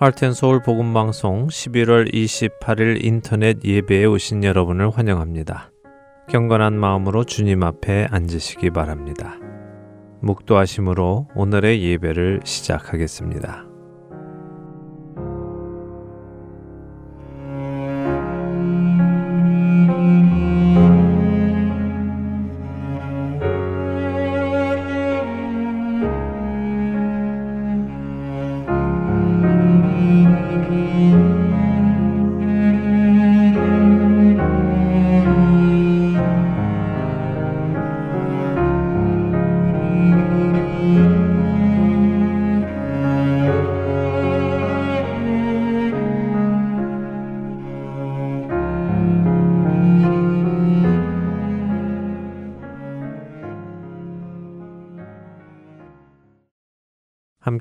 할텐서울 0.00 0.62
복음방송 0.62 1.48
11월 1.48 2.10
28일 2.10 3.04
인터넷 3.04 3.62
예배에 3.62 4.06
오신 4.06 4.44
여러분을 4.44 4.88
환영합니다. 4.88 5.72
경건한 6.30 6.72
마음으로 6.72 7.24
주님 7.24 7.62
앞에 7.62 8.08
앉으시기 8.10 8.70
바랍니다. 8.70 9.36
묵도하심으로 10.22 11.28
오늘의 11.34 11.82
예배를 11.82 12.40
시작하겠습니다. 12.44 13.69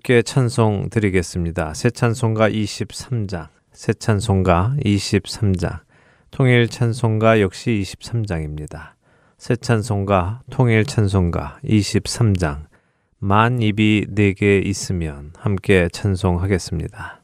함께 0.10 0.24
찬송 0.24 0.90
드리겠습니다. 0.90 1.76
새 1.76 1.92
찬송가 1.92 2.50
23장, 2.50 3.50
새 3.72 3.94
찬송가 3.94 4.76
23장, 4.84 5.82
통일 6.32 6.68
찬송가 6.68 7.42
역시 7.42 7.84
23장입니다. 7.86 8.94
새 9.38 9.56
찬송가, 9.56 10.42
통일 10.50 10.86
찬송가 10.86 11.60
23장, 11.64 12.66
만 13.20 13.62
입이 13.62 14.08
내게 14.10 14.58
있으면 14.58 15.32
함께 15.38 15.88
찬송하겠습니다. 15.94 17.19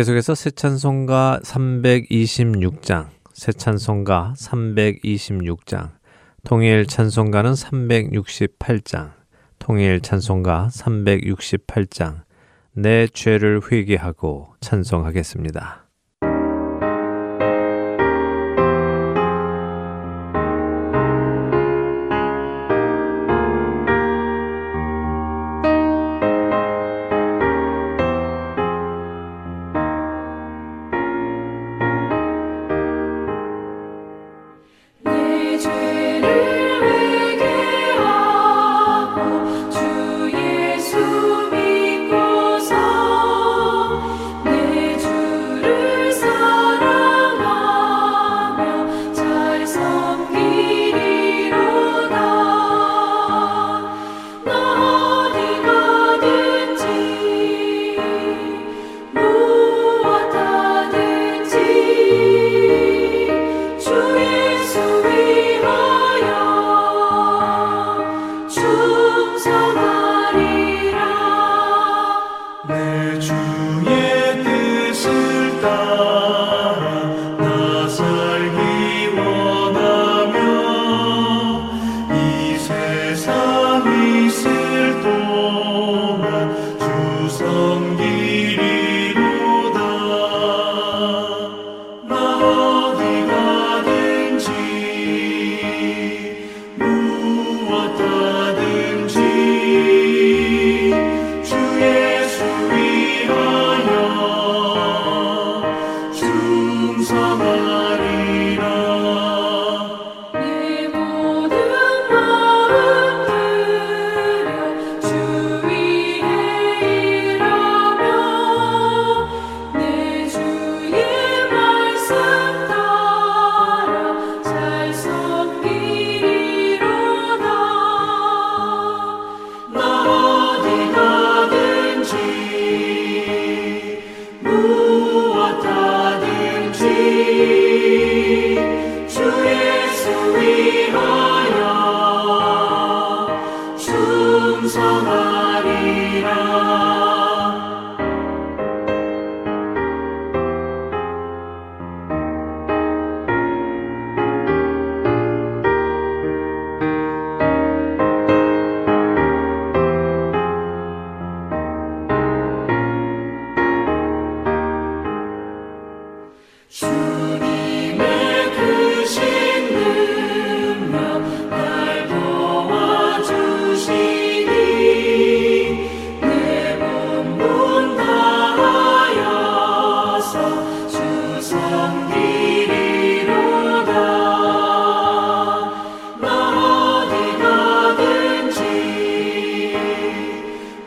계속해서 0.00 0.34
새 0.34 0.50
찬송가 0.50 1.40
326장, 1.44 3.10
새 3.34 3.52
찬송가 3.52 4.32
326장, 4.34 5.90
통일 6.42 6.86
찬송가는 6.86 7.52
368장, 7.52 9.12
통일 9.58 10.00
찬송가 10.00 10.70
368장, 10.72 12.22
내 12.72 13.08
죄를 13.08 13.60
회개하고 13.70 14.54
찬송하겠습니다. 14.62 15.79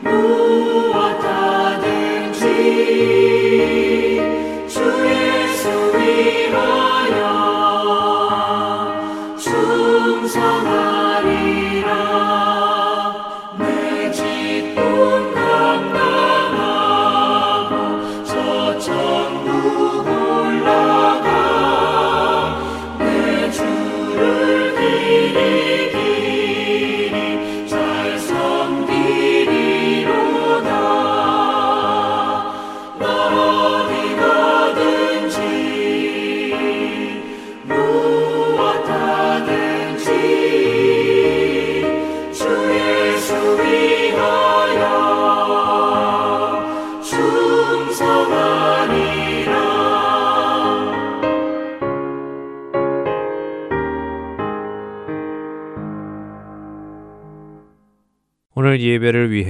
Ooh. 0.06 0.43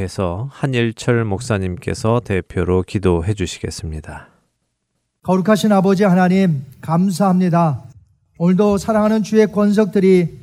위해서 0.03 0.49
한일철 0.51 1.25
목사님께서 1.25 2.21
대표로 2.23 2.83
기도해 2.83 3.33
주시겠습니다. 3.33 4.27
거룩하신 5.23 5.71
아버지 5.71 6.03
하나님, 6.03 6.63
감사합니다. 6.81 7.81
오늘도 8.37 8.77
사랑하는 8.77 9.23
주의 9.23 9.49
권석들이 9.49 10.37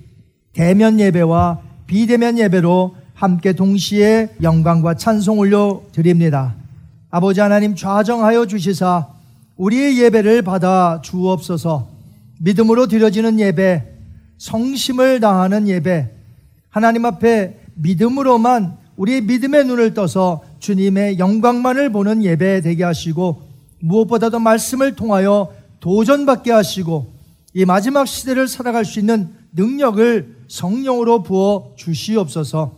대면 0.52 0.98
예배와 0.98 1.60
비대면 1.86 2.38
예배로 2.38 2.96
함께 3.14 3.52
동시에 3.52 4.30
영광과 4.42 4.94
찬송 4.94 5.38
올려 5.38 5.82
드립니다. 5.92 6.54
아버지 7.10 7.40
하나님 7.40 7.74
좌정하여 7.74 8.46
주시사 8.46 9.08
우리의 9.56 9.98
예배를 10.00 10.42
받아 10.42 11.00
주옵소서 11.02 11.88
믿음으로 12.38 12.86
드려지는 12.86 13.38
예배, 13.38 13.84
성심을 14.38 15.20
다하는 15.20 15.68
예배, 15.68 16.10
하나님 16.70 17.04
앞에 17.04 17.60
믿음으로만 17.74 18.79
우리의 19.00 19.22
믿음의 19.22 19.64
눈을 19.64 19.94
떠서 19.94 20.42
주님의 20.58 21.18
영광만을 21.18 21.90
보는 21.90 22.22
예배 22.22 22.60
되게 22.60 22.84
하시고 22.84 23.40
무엇보다도 23.80 24.38
말씀을 24.40 24.94
통하여 24.94 25.54
도전받게 25.80 26.52
하시고 26.52 27.10
이 27.54 27.64
마지막 27.64 28.06
시대를 28.06 28.46
살아갈 28.46 28.84
수 28.84 29.00
있는 29.00 29.30
능력을 29.54 30.44
성령으로 30.48 31.22
부어 31.22 31.72
주시옵소서. 31.76 32.74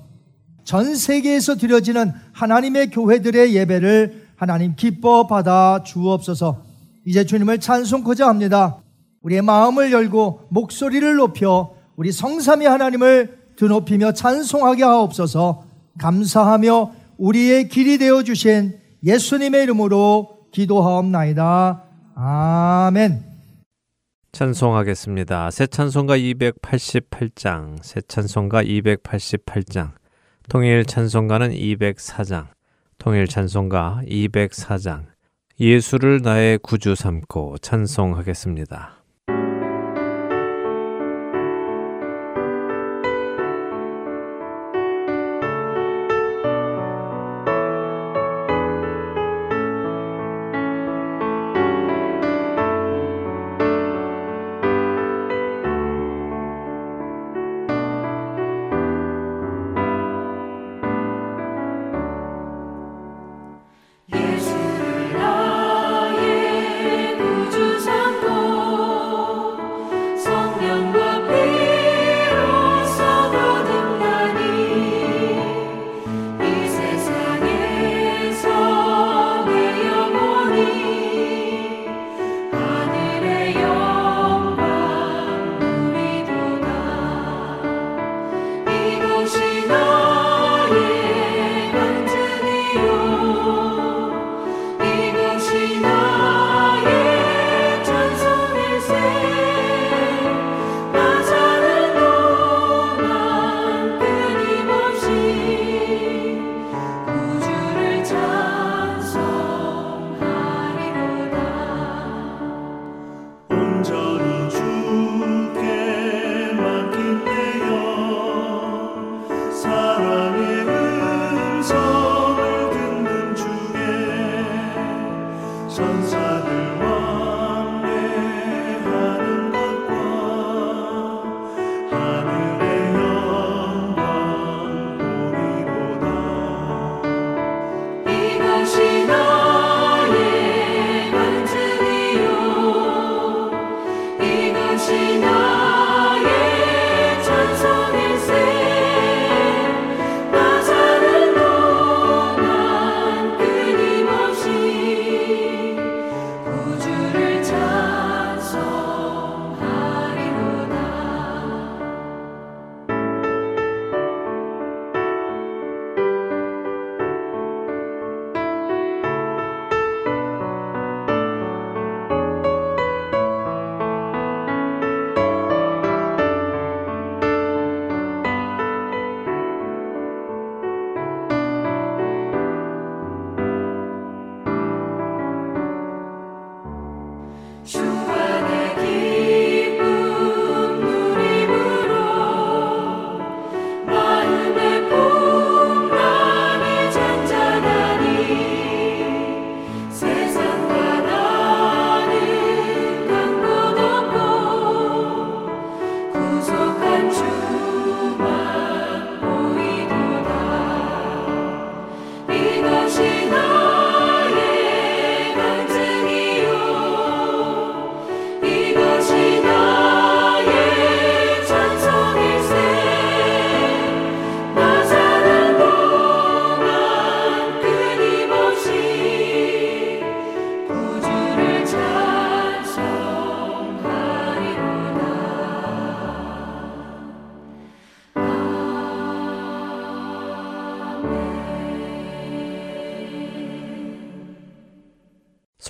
전 0.62 0.94
세계에서 0.94 1.56
드려지는 1.56 2.12
하나님의 2.32 2.90
교회들의 2.90 3.56
예배를 3.56 4.28
하나님 4.36 4.76
기뻐 4.76 5.26
받아 5.26 5.82
주옵소서. 5.84 6.62
이제 7.04 7.26
주님을 7.26 7.58
찬송코자 7.58 8.28
합니다. 8.28 8.76
우리의 9.22 9.42
마음을 9.42 9.90
열고 9.90 10.46
목소리를 10.50 11.16
높여 11.16 11.74
우리 11.96 12.12
성삼위 12.12 12.64
하나님을 12.66 13.38
드높이며 13.56 14.12
찬송하게 14.12 14.84
하옵소서 14.84 15.71
감사하며 15.98 16.92
우리의 17.18 17.68
길이 17.68 17.98
되어 17.98 18.22
주신 18.22 18.78
예수님의 19.04 19.64
이름으로 19.64 20.46
기도하옵나이다. 20.52 21.82
아멘. 22.14 23.24
찬송하겠습니다. 24.32 25.50
새 25.50 25.66
찬송가 25.66 26.16
288장, 26.16 27.76
새 27.82 28.00
찬송가 28.00 28.64
288장, 28.64 29.92
통일 30.48 30.86
찬송가는 30.86 31.50
204장, 31.50 32.46
통일 32.98 33.26
찬송가 33.26 34.00
204장, 34.06 35.04
예수를 35.60 36.22
나의 36.22 36.58
구주 36.58 36.94
삼고 36.94 37.58
찬송하겠습니다. 37.58 39.01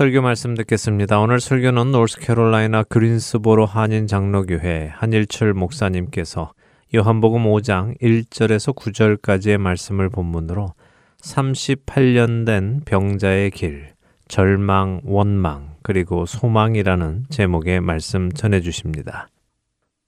설교 0.03 0.21
말씀 0.21 0.57
듣겠습니다. 0.57 1.21
오늘 1.21 1.39
설교는 1.39 1.93
노스캐롤라이나 1.93 2.83
그린스보로 2.83 3.67
한인 3.67 4.09
장로교회 4.09 4.91
한일철 4.93 5.55
목사님께서 5.55 6.55
요한복음 6.93 7.45
5장 7.45 7.97
1절에서 8.01 8.75
9절까지의 8.75 9.59
말씀을 9.59 10.09
본문으로 10.09 10.75
38년 11.23 12.45
된 12.45 12.81
병자의 12.85 13.53
길, 13.53 13.93
절망, 14.27 15.03
원망, 15.05 15.77
그리고 15.85 16.27
소망이라는 16.27 17.27
제목의 17.31 17.81
말씀 17.81 18.33
전해 18.33 18.61
주십니다. 18.61 19.29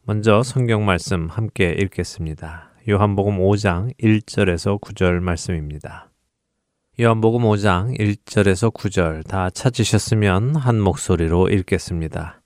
먼저 0.04 0.42
성경 0.42 0.84
말씀 0.84 1.28
함께 1.28 1.70
읽겠습니다. 1.70 2.72
요한복음 2.88 3.38
5장 3.38 3.96
1절에서 4.00 4.80
9절 4.80 5.20
말씀입니다. 5.20 6.08
요한복음 7.00 7.40
5장 7.42 7.98
1절에서 7.98 8.72
9절 8.72 9.26
다 9.26 9.50
찾으셨으면 9.50 10.54
한 10.54 10.80
목소리로 10.80 11.48
읽겠습니다. 11.48 12.40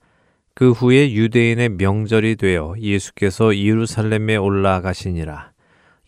그 0.54 0.70
후에 0.70 1.12
유대인의 1.12 1.68
명절이 1.76 2.36
되어 2.36 2.74
예수께서 2.80 3.54
예루살렘에 3.54 4.36
올라가시니라. 4.36 5.52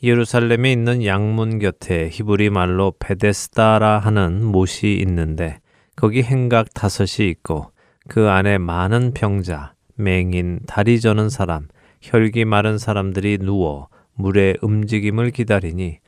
예루살렘에 0.02 0.72
있는 0.72 1.04
양문 1.04 1.58
곁에 1.58 2.08
히브리 2.10 2.48
말로 2.48 2.94
베데스다라 2.98 3.98
하는 3.98 4.42
못이 4.42 4.94
있는데 5.02 5.60
거기 5.94 6.22
행각 6.22 6.72
다섯이 6.72 7.28
있고 7.28 7.72
그 8.08 8.30
안에 8.30 8.56
많은 8.56 9.12
병자, 9.12 9.74
맹인, 9.96 10.60
다리 10.66 10.98
저는 10.98 11.28
사람, 11.28 11.68
혈기 12.00 12.46
마른 12.46 12.78
사람들이 12.78 13.36
누워 13.42 13.88
물의 14.14 14.56
움직임을 14.62 15.30
기다리니 15.30 15.98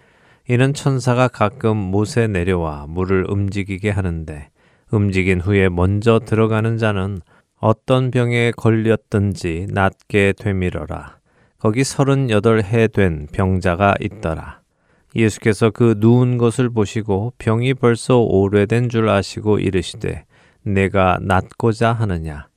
이는 0.49 0.75
천사가 0.75 1.29
가끔 1.29 1.77
못에 1.77 2.27
내려와 2.27 2.87
물을 2.89 3.25
움직이게 3.29 3.91
하는데 3.91 4.49
움직인 4.91 5.41
후에 5.41 5.69
먼저 5.69 6.19
들어가는 6.19 6.79
자는 6.79 7.21
어떤 7.59 8.11
병에 8.11 8.51
걸렸든지 8.57 9.69
낫게 9.71 10.35
되밀어라. 10.37 11.19
거기 11.59 11.85
서른여덟 11.85 12.65
해 12.65 12.89
된 12.89 13.29
병자가 13.33 13.95
있더라. 14.01 14.61
예수께서 15.15 15.71
그 15.71 15.95
누운 15.99 16.39
것을 16.39 16.71
보시고 16.71 17.35
병이 17.39 17.75
벌써 17.75 18.19
오래된 18.19 18.89
줄 18.89 19.09
아시고 19.09 19.61
이르시되 19.61 20.25
내가 20.65 21.19
낫고자 21.23 21.93
하느냐. 21.93 22.49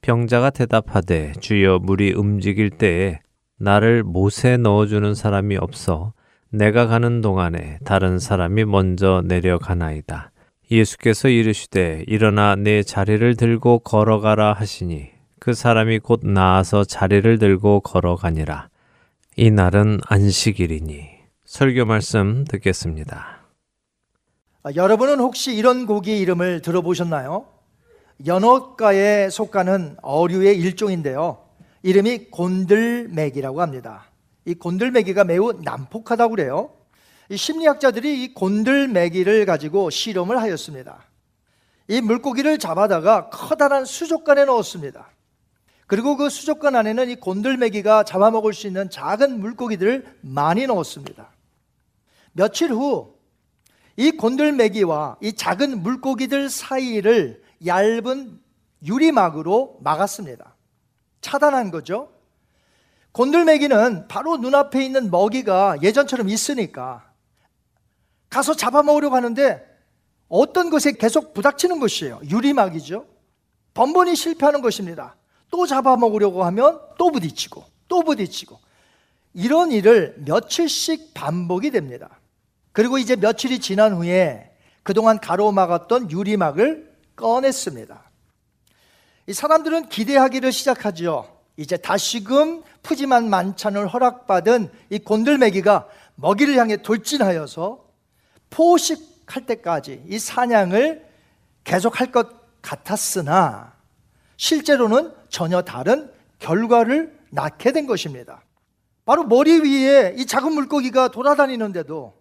병자가 0.00 0.50
대답하되 0.50 1.32
주여 1.40 1.80
물이 1.80 2.12
움직일 2.12 2.70
때에 2.70 3.18
나를 3.58 4.04
못에 4.04 4.56
넣어주는 4.58 5.14
사람이 5.14 5.56
없어 5.56 6.12
내가 6.54 6.86
가는 6.86 7.22
동안에 7.22 7.78
다른 7.82 8.18
사람이 8.18 8.66
먼저 8.66 9.22
내려가나이다. 9.24 10.32
예수께서 10.70 11.28
이르시되 11.28 12.04
일어나 12.06 12.56
내 12.56 12.82
자리를 12.82 13.36
들고 13.36 13.78
걸어가라 13.78 14.52
하시니 14.52 15.08
그 15.40 15.54
사람이 15.54 16.00
곧 16.00 16.20
나아서 16.26 16.84
자리를 16.84 17.38
들고 17.38 17.80
걸어가니라. 17.80 18.68
이 19.36 19.50
날은 19.50 20.00
안식일이니 20.06 21.08
설교 21.46 21.86
말씀 21.86 22.44
듣겠습니다. 22.44 23.46
아, 24.62 24.70
여러분은 24.76 25.20
혹시 25.20 25.54
이런 25.56 25.86
고기 25.86 26.18
이름을 26.18 26.60
들어보셨나요? 26.60 27.46
연어가에 28.26 29.30
속하는 29.30 29.96
어류의 30.02 30.58
일종인데요. 30.58 31.38
이름이 31.82 32.30
곤들매기라고 32.30 33.62
합니다. 33.62 34.11
이 34.44 34.54
곤들매기가 34.54 35.24
매우 35.24 35.52
난폭하다고 35.52 36.30
그래요. 36.30 36.74
이 37.28 37.36
심리학자들이 37.36 38.24
이 38.24 38.34
곤들매기를 38.34 39.46
가지고 39.46 39.90
실험을 39.90 40.40
하였습니다. 40.40 41.04
이 41.88 42.00
물고기를 42.00 42.58
잡아다가 42.58 43.30
커다란 43.30 43.84
수족관에 43.84 44.44
넣었습니다. 44.44 45.08
그리고 45.86 46.16
그 46.16 46.30
수족관 46.30 46.76
안에는 46.76 47.10
이 47.10 47.16
곤들매기가 47.16 48.04
잡아먹을 48.04 48.54
수 48.54 48.66
있는 48.66 48.88
작은 48.88 49.40
물고기들을 49.40 50.18
많이 50.22 50.66
넣었습니다. 50.66 51.30
며칠 52.32 52.72
후 52.72 53.22
이 53.96 54.10
곤들매기와 54.12 55.18
이 55.20 55.34
작은 55.34 55.82
물고기들 55.82 56.48
사이를 56.48 57.42
얇은 57.64 58.40
유리막으로 58.84 59.78
막았습니다. 59.80 60.56
차단한 61.20 61.70
거죠. 61.70 62.10
곤들매기는 63.12 64.08
바로 64.08 64.36
눈앞에 64.38 64.84
있는 64.84 65.10
먹이가 65.10 65.78
예전처럼 65.82 66.28
있으니까 66.28 67.10
가서 68.30 68.54
잡아먹으려고 68.54 69.16
하는데 69.16 69.70
어떤 70.28 70.70
것에 70.70 70.92
계속 70.92 71.34
부닥치는 71.34 71.78
것이에요. 71.78 72.20
유리막이죠. 72.28 73.06
번번이 73.74 74.16
실패하는 74.16 74.62
것입니다. 74.62 75.16
또 75.50 75.66
잡아먹으려고 75.66 76.44
하면 76.44 76.80
또 76.96 77.10
부딪히고 77.10 77.64
또 77.88 78.02
부딪히고 78.02 78.58
이런 79.34 79.70
일을 79.70 80.16
며칠씩 80.24 81.12
반복이 81.12 81.70
됩니다. 81.70 82.18
그리고 82.72 82.96
이제 82.96 83.16
며칠이 83.16 83.60
지난 83.60 83.92
후에 83.92 84.50
그동안 84.82 85.20
가로막았던 85.20 86.10
유리막을 86.10 86.90
꺼냈습니다. 87.16 88.10
이 89.26 89.32
사람들은 89.34 89.90
기대하기를 89.90 90.50
시작하죠. 90.50 91.41
이제 91.56 91.76
다시금 91.76 92.62
푸짐한 92.82 93.28
만찬을 93.28 93.86
허락받은 93.88 94.70
이 94.90 94.98
곤들매기가 94.98 95.88
먹이를 96.14 96.56
향해 96.56 96.76
돌진하여서 96.76 97.84
포식할 98.50 99.46
때까지 99.46 100.04
이 100.08 100.18
사냥을 100.18 101.06
계속할 101.64 102.12
것 102.12 102.60
같았으나 102.62 103.72
실제로는 104.36 105.12
전혀 105.28 105.62
다른 105.62 106.10
결과를 106.38 107.16
낳게 107.30 107.72
된 107.72 107.86
것입니다. 107.86 108.42
바로 109.04 109.24
머리 109.24 109.60
위에 109.60 110.14
이 110.16 110.26
작은 110.26 110.52
물고기가 110.52 111.08
돌아다니는데도 111.08 112.14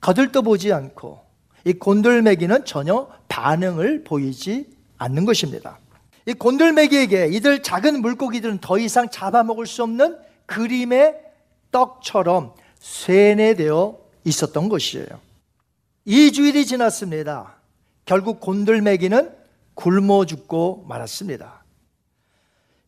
거들떠보지 0.00 0.72
않고 0.72 1.24
이 1.64 1.72
곤돌매기는 1.72 2.64
전혀 2.64 3.08
반응을 3.28 4.04
보이지 4.04 4.70
않는 4.98 5.24
것입니다. 5.24 5.78
이 6.26 6.34
곤돌매기에게 6.34 7.28
이들 7.28 7.62
작은 7.62 8.00
물고기들은 8.02 8.58
더 8.58 8.78
이상 8.78 9.08
잡아먹을 9.08 9.66
수 9.66 9.84
없는 9.84 10.18
그림의 10.46 11.14
떡처럼 11.70 12.54
쇠뇌되어 12.80 13.98
있었던 14.24 14.68
것이에요. 14.68 15.06
2주일이 16.06 16.66
지났습니다. 16.66 17.56
결국 18.04 18.40
곤돌매기는 18.40 19.32
굶어 19.74 20.24
죽고 20.26 20.84
말았습니다. 20.88 21.64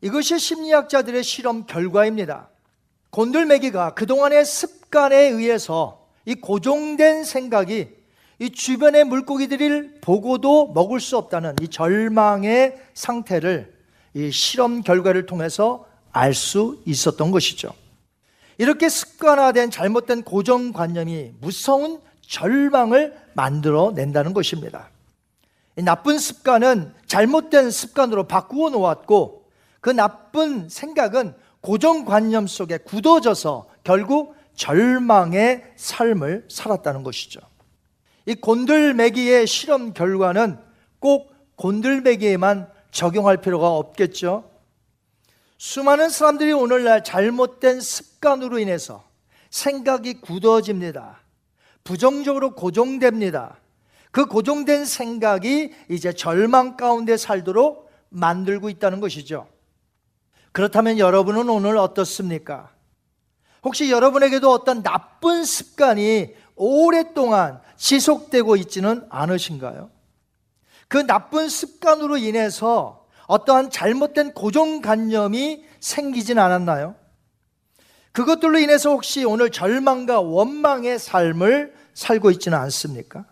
이것이 0.00 0.38
심리학자들의 0.38 1.22
실험 1.22 1.66
결과입니다. 1.66 2.48
곤돌매기가 3.10 3.94
그동안의 3.94 4.44
습관에 4.44 5.16
의해서 5.16 6.06
이 6.24 6.34
고정된 6.34 7.24
생각이 7.24 7.97
이 8.40 8.50
주변의 8.50 9.04
물고기들을 9.04 9.98
보고도 10.00 10.72
먹을 10.72 11.00
수 11.00 11.16
없다는 11.16 11.56
이 11.60 11.68
절망의 11.68 12.78
상태를 12.94 13.74
이 14.14 14.30
실험 14.30 14.82
결과를 14.82 15.26
통해서 15.26 15.86
알 16.12 16.34
수 16.34 16.80
있었던 16.86 17.30
것이죠. 17.30 17.70
이렇게 18.56 18.88
습관화된 18.88 19.70
잘못된 19.70 20.22
고정관념이 20.22 21.32
무서운 21.40 22.00
절망을 22.22 23.16
만들어 23.34 23.92
낸다는 23.94 24.34
것입니다. 24.34 24.90
나쁜 25.76 26.18
습관은 26.18 26.92
잘못된 27.06 27.70
습관으로 27.70 28.24
바꾸어 28.24 28.70
놓았고 28.70 29.44
그 29.80 29.90
나쁜 29.90 30.68
생각은 30.68 31.34
고정관념 31.60 32.46
속에 32.46 32.78
굳어져서 32.78 33.68
결국 33.84 34.34
절망의 34.54 35.72
삶을 35.76 36.46
살았다는 36.48 37.04
것이죠. 37.04 37.40
이 38.28 38.34
곤들매기의 38.34 39.46
실험 39.46 39.94
결과는 39.94 40.58
꼭 40.98 41.32
곤들매기에만 41.56 42.70
적용할 42.90 43.38
필요가 43.38 43.70
없겠죠. 43.70 44.50
수많은 45.56 46.10
사람들이 46.10 46.52
오늘날 46.52 47.02
잘못된 47.02 47.80
습관으로 47.80 48.58
인해서 48.58 49.02
생각이 49.48 50.20
굳어집니다. 50.20 51.22
부정적으로 51.84 52.54
고정됩니다. 52.54 53.56
그 54.10 54.26
고정된 54.26 54.84
생각이 54.84 55.72
이제 55.88 56.12
절망 56.12 56.76
가운데 56.76 57.16
살도록 57.16 57.90
만들고 58.10 58.68
있다는 58.68 59.00
것이죠. 59.00 59.48
그렇다면 60.52 60.98
여러분은 60.98 61.48
오늘 61.48 61.78
어떻습니까? 61.78 62.74
혹시 63.64 63.90
여러분에게도 63.90 64.50
어떤 64.50 64.82
나쁜 64.82 65.44
습관이 65.44 66.34
오랫동안 66.58 67.60
지속되고 67.76 68.56
있지는 68.56 69.06
않으신가요? 69.08 69.90
그 70.88 70.98
나쁜 71.06 71.48
습관으로 71.48 72.16
인해서 72.16 73.06
어떠한 73.26 73.70
잘못된 73.70 74.32
고정관념이 74.32 75.64
생기진 75.80 76.38
않았나요? 76.38 76.96
그것들로 78.12 78.58
인해서 78.58 78.90
혹시 78.90 79.24
오늘 79.24 79.50
절망과 79.50 80.20
원망의 80.20 80.98
삶을 80.98 81.74
살고 81.94 82.30
있지는 82.32 82.58
않습니까? 82.58 83.26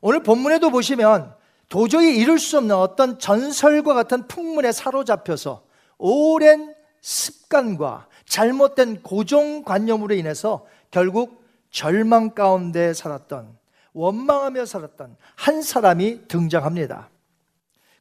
오늘 0.00 0.22
본문에도 0.22 0.70
보시면 0.70 1.34
도저히 1.68 2.16
이룰 2.16 2.38
수 2.38 2.58
없는 2.58 2.74
어떤 2.74 3.18
전설과 3.18 3.94
같은 3.94 4.26
풍문에 4.28 4.72
사로잡혀서 4.72 5.64
오랜 5.98 6.74
습관과 7.00 8.06
잘못된 8.26 9.02
고정관념으로 9.02 10.14
인해서 10.14 10.66
결국 10.90 11.39
절망 11.70 12.34
가운데 12.34 12.92
살았던 12.92 13.56
원망하며 13.92 14.66
살았던 14.66 15.16
한 15.36 15.62
사람이 15.62 16.28
등장합니다. 16.28 17.10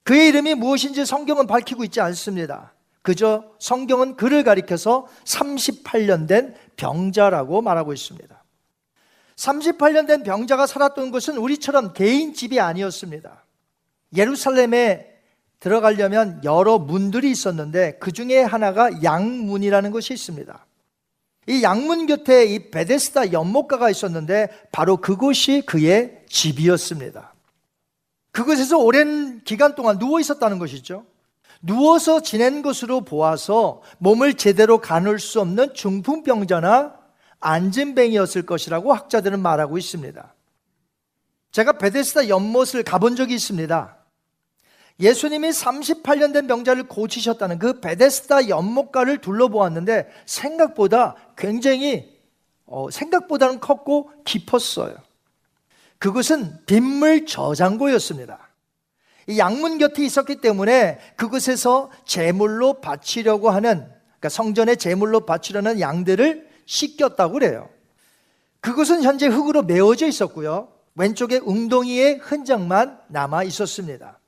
그의 0.03 0.29
이름이 0.29 0.55
무엇인지 0.55 1.05
성경은 1.05 1.47
밝히고 1.47 1.83
있지 1.83 2.01
않습니다. 2.01 2.73
그저 3.01 3.43
성경은 3.59 4.15
그를 4.15 4.43
가리켜서 4.43 5.07
38년 5.23 6.27
된 6.27 6.55
병자라고 6.75 7.61
말하고 7.61 7.93
있습니다. 7.93 8.43
38년 9.35 10.07
된 10.07 10.23
병자가 10.23 10.67
살았던 10.67 11.11
것은 11.11 11.37
우리처럼 11.37 11.93
개인 11.93 12.33
집이 12.33 12.59
아니었습니다. 12.59 13.45
예루살렘에 14.15 15.09
들어가려면 15.59 16.41
여러 16.43 16.77
문들이 16.77 17.31
있었는데 17.31 17.97
그 17.99 18.11
중에 18.11 18.41
하나가 18.41 18.89
양문이라는 19.03 19.91
것이 19.91 20.13
있습니다. 20.13 20.65
이 21.49 21.63
양문 21.63 22.05
곁에 22.05 22.45
이 22.45 22.69
베데스다 22.69 23.33
연못가가 23.33 23.89
있었는데 23.89 24.49
바로 24.71 24.97
그곳이 24.97 25.63
그의 25.65 26.23
집이었습니다. 26.29 27.33
그곳에서 28.31 28.77
오랜 28.77 29.41
기간 29.43 29.73
동안 29.73 29.97
누워 29.97 30.19
있었다는 30.19 30.59
것이죠. 30.59 31.05
누워서 31.63 32.21
지낸 32.21 32.61
것으로 32.61 33.01
보아서 33.01 33.81
몸을 33.97 34.35
제대로 34.35 34.77
가눌 34.77 35.19
수 35.19 35.41
없는 35.41 35.73
중풍병자나 35.73 36.93
안진뱅이였을 37.39 38.45
것이라고 38.45 38.93
학자들은 38.93 39.39
말하고 39.41 39.79
있습니다. 39.79 40.35
제가 41.51 41.73
베데스다 41.73 42.29
연못을 42.29 42.83
가본 42.83 43.15
적이 43.15 43.33
있습니다. 43.33 43.97
예수님이 44.99 45.49
38년 45.49 46.33
된 46.33 46.47
병자를 46.47 46.83
고치셨다는 46.83 47.57
그 47.59 47.79
베데스다 47.79 48.49
연못가를 48.49 49.19
둘러보았는데 49.19 50.09
생각보다 50.25 51.15
굉장히 51.37 52.19
어, 52.65 52.89
생각보다는 52.91 53.59
컸고 53.59 54.11
깊었어요. 54.25 54.95
그것은 55.97 56.65
빗물 56.65 57.25
저장고였습니다. 57.25 58.49
이 59.27 59.37
양문 59.37 59.77
곁에 59.77 60.03
있었기 60.03 60.41
때문에 60.41 60.99
그곳에서 61.15 61.91
제물로 62.05 62.81
바치려고 62.81 63.49
하는 63.49 63.87
그러니까 64.19 64.29
성전에 64.29 64.75
제물로 64.75 65.21
바치려는 65.25 65.79
양들을 65.79 66.49
씻겼다고 66.65 67.33
그래요. 67.33 67.69
그것은 68.61 69.03
현재 69.03 69.27
흙으로 69.27 69.63
메워져 69.63 70.07
있었고요. 70.07 70.73
왼쪽에 70.95 71.37
웅덩이의 71.37 72.15
흔적만 72.15 72.99
남아 73.07 73.43
있었습니다. 73.43 74.18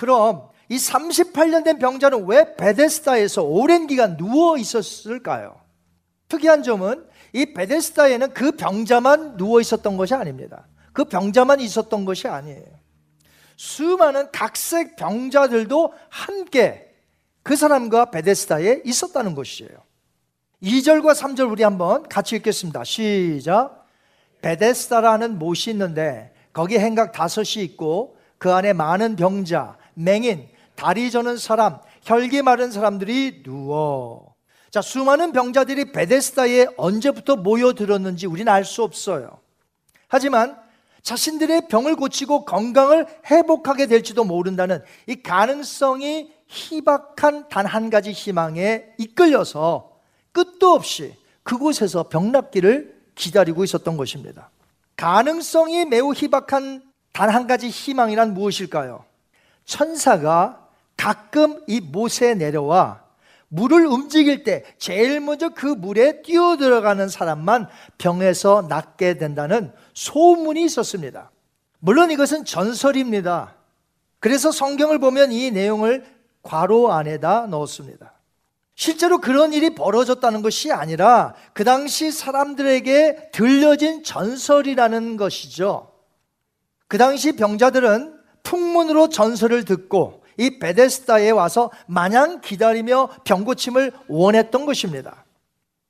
그럼 0.00 0.48
이 0.70 0.78
38년 0.78 1.62
된 1.62 1.78
병자는 1.78 2.24
왜 2.26 2.56
베데스다에서 2.56 3.42
오랜 3.42 3.86
기간 3.86 4.16
누워 4.16 4.56
있었을까요? 4.56 5.60
특이한 6.28 6.62
점은 6.62 7.06
이 7.34 7.52
베데스다에는 7.52 8.32
그 8.32 8.52
병자만 8.52 9.36
누워 9.36 9.60
있었던 9.60 9.98
것이 9.98 10.14
아닙니다. 10.14 10.66
그 10.94 11.04
병자만 11.04 11.60
있었던 11.60 12.06
것이 12.06 12.28
아니에요. 12.28 12.64
수많은 13.58 14.32
각색 14.32 14.96
병자들도 14.96 15.92
함께 16.08 16.94
그 17.42 17.54
사람과 17.54 18.10
베데스다에 18.10 18.80
있었다는 18.86 19.34
것이에요. 19.34 19.70
2절과 20.62 21.14
3절 21.14 21.50
우리 21.50 21.62
한번 21.62 22.08
같이 22.08 22.36
읽겠습니다. 22.36 22.84
시작. 22.84 23.84
베데스다라는 24.40 25.38
못이 25.38 25.72
있는데 25.72 26.32
거기 26.54 26.78
행각 26.78 27.12
다섯이 27.12 27.62
있고 27.64 28.16
그 28.38 28.50
안에 28.50 28.72
많은 28.72 29.16
병자, 29.16 29.76
맹인, 29.94 30.48
다리 30.76 31.10
저는 31.10 31.36
사람, 31.36 31.78
혈기 32.02 32.42
마른 32.42 32.70
사람들이 32.70 33.42
누워. 33.42 34.34
자, 34.70 34.80
수많은 34.80 35.32
병자들이 35.32 35.92
베데스다에 35.92 36.68
언제부터 36.76 37.36
모여들었는지 37.36 38.26
우리는 38.26 38.50
알 38.52 38.64
수 38.64 38.82
없어요. 38.82 39.40
하지만 40.08 40.56
자신들의 41.02 41.68
병을 41.68 41.96
고치고 41.96 42.44
건강을 42.44 43.06
회복하게 43.30 43.86
될지도 43.86 44.24
모른다는 44.24 44.82
이 45.06 45.22
가능성이 45.22 46.32
희박한 46.46 47.48
단 47.48 47.66
한 47.66 47.90
가지 47.90 48.12
희망에 48.12 48.84
이끌려서 48.98 49.92
끝도 50.32 50.72
없이 50.72 51.14
그곳에서 51.42 52.08
병낫기를 52.08 53.00
기다리고 53.14 53.64
있었던 53.64 53.96
것입니다. 53.96 54.50
가능성이 54.96 55.84
매우 55.84 56.12
희박한 56.12 56.82
단 57.12 57.30
한 57.30 57.46
가지 57.46 57.68
희망이란 57.68 58.34
무엇일까요? 58.34 59.04
천사가 59.70 60.66
가끔 60.96 61.62
이 61.68 61.80
못에 61.80 62.34
내려와 62.34 63.04
물을 63.46 63.86
움직일 63.86 64.42
때 64.42 64.64
제일 64.78 65.20
먼저 65.20 65.50
그 65.50 65.66
물에 65.66 66.22
뛰어 66.22 66.56
들어가는 66.56 67.08
사람만 67.08 67.68
병에서 67.96 68.66
낫게 68.68 69.16
된다는 69.16 69.72
소문이 69.94 70.64
있었습니다. 70.64 71.30
물론 71.78 72.10
이것은 72.10 72.44
전설입니다. 72.44 73.54
그래서 74.18 74.50
성경을 74.50 74.98
보면 74.98 75.30
이 75.30 75.52
내용을 75.52 76.04
괄호 76.42 76.92
안에다 76.92 77.46
넣었습니다. 77.46 78.12
실제로 78.74 79.18
그런 79.18 79.52
일이 79.52 79.74
벌어졌다는 79.74 80.42
것이 80.42 80.72
아니라 80.72 81.34
그 81.52 81.64
당시 81.64 82.10
사람들에게 82.10 83.30
들려진 83.32 84.02
전설이라는 84.02 85.16
것이죠. 85.16 85.92
그 86.88 86.98
당시 86.98 87.32
병자들은 87.32 88.19
풍문으로 88.42 89.08
전설을 89.08 89.64
듣고 89.64 90.22
이 90.36 90.58
베데스다에 90.58 91.30
와서 91.30 91.70
마냥 91.86 92.40
기다리며 92.40 93.08
병고침을 93.24 93.92
원했던 94.08 94.64
것입니다. 94.64 95.24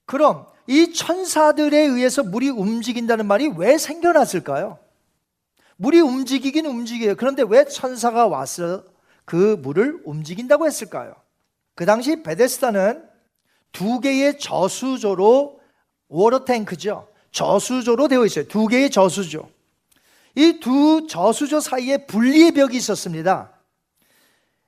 그럼 0.06 0.46
이 0.66 0.92
천사들에 0.92 1.78
의해서 1.78 2.22
물이 2.22 2.48
움직인다는 2.50 3.26
말이 3.26 3.50
왜 3.56 3.78
생겨났을까요? 3.78 4.78
물이 5.76 6.00
움직이긴 6.00 6.66
움직여요. 6.66 7.16
그런데 7.16 7.42
왜 7.48 7.64
천사가 7.64 8.26
와서 8.26 8.84
그 9.24 9.56
물을 9.62 10.00
움직인다고 10.04 10.66
했을까요? 10.66 11.14
그 11.74 11.86
당시 11.86 12.22
베데스다는 12.22 13.04
두 13.72 14.00
개의 14.00 14.38
저수조로 14.38 15.60
water 16.09 16.44
tank죠. 16.44 17.09
저수조로 17.30 18.08
되어 18.08 18.26
있어요. 18.26 18.46
두 18.48 18.66
개의 18.66 18.90
저수조. 18.90 19.48
이 20.36 20.60
두 20.60 21.06
저수조 21.08 21.60
사이에 21.60 22.06
분리의 22.06 22.52
벽이 22.52 22.76
있었습니다. 22.76 23.52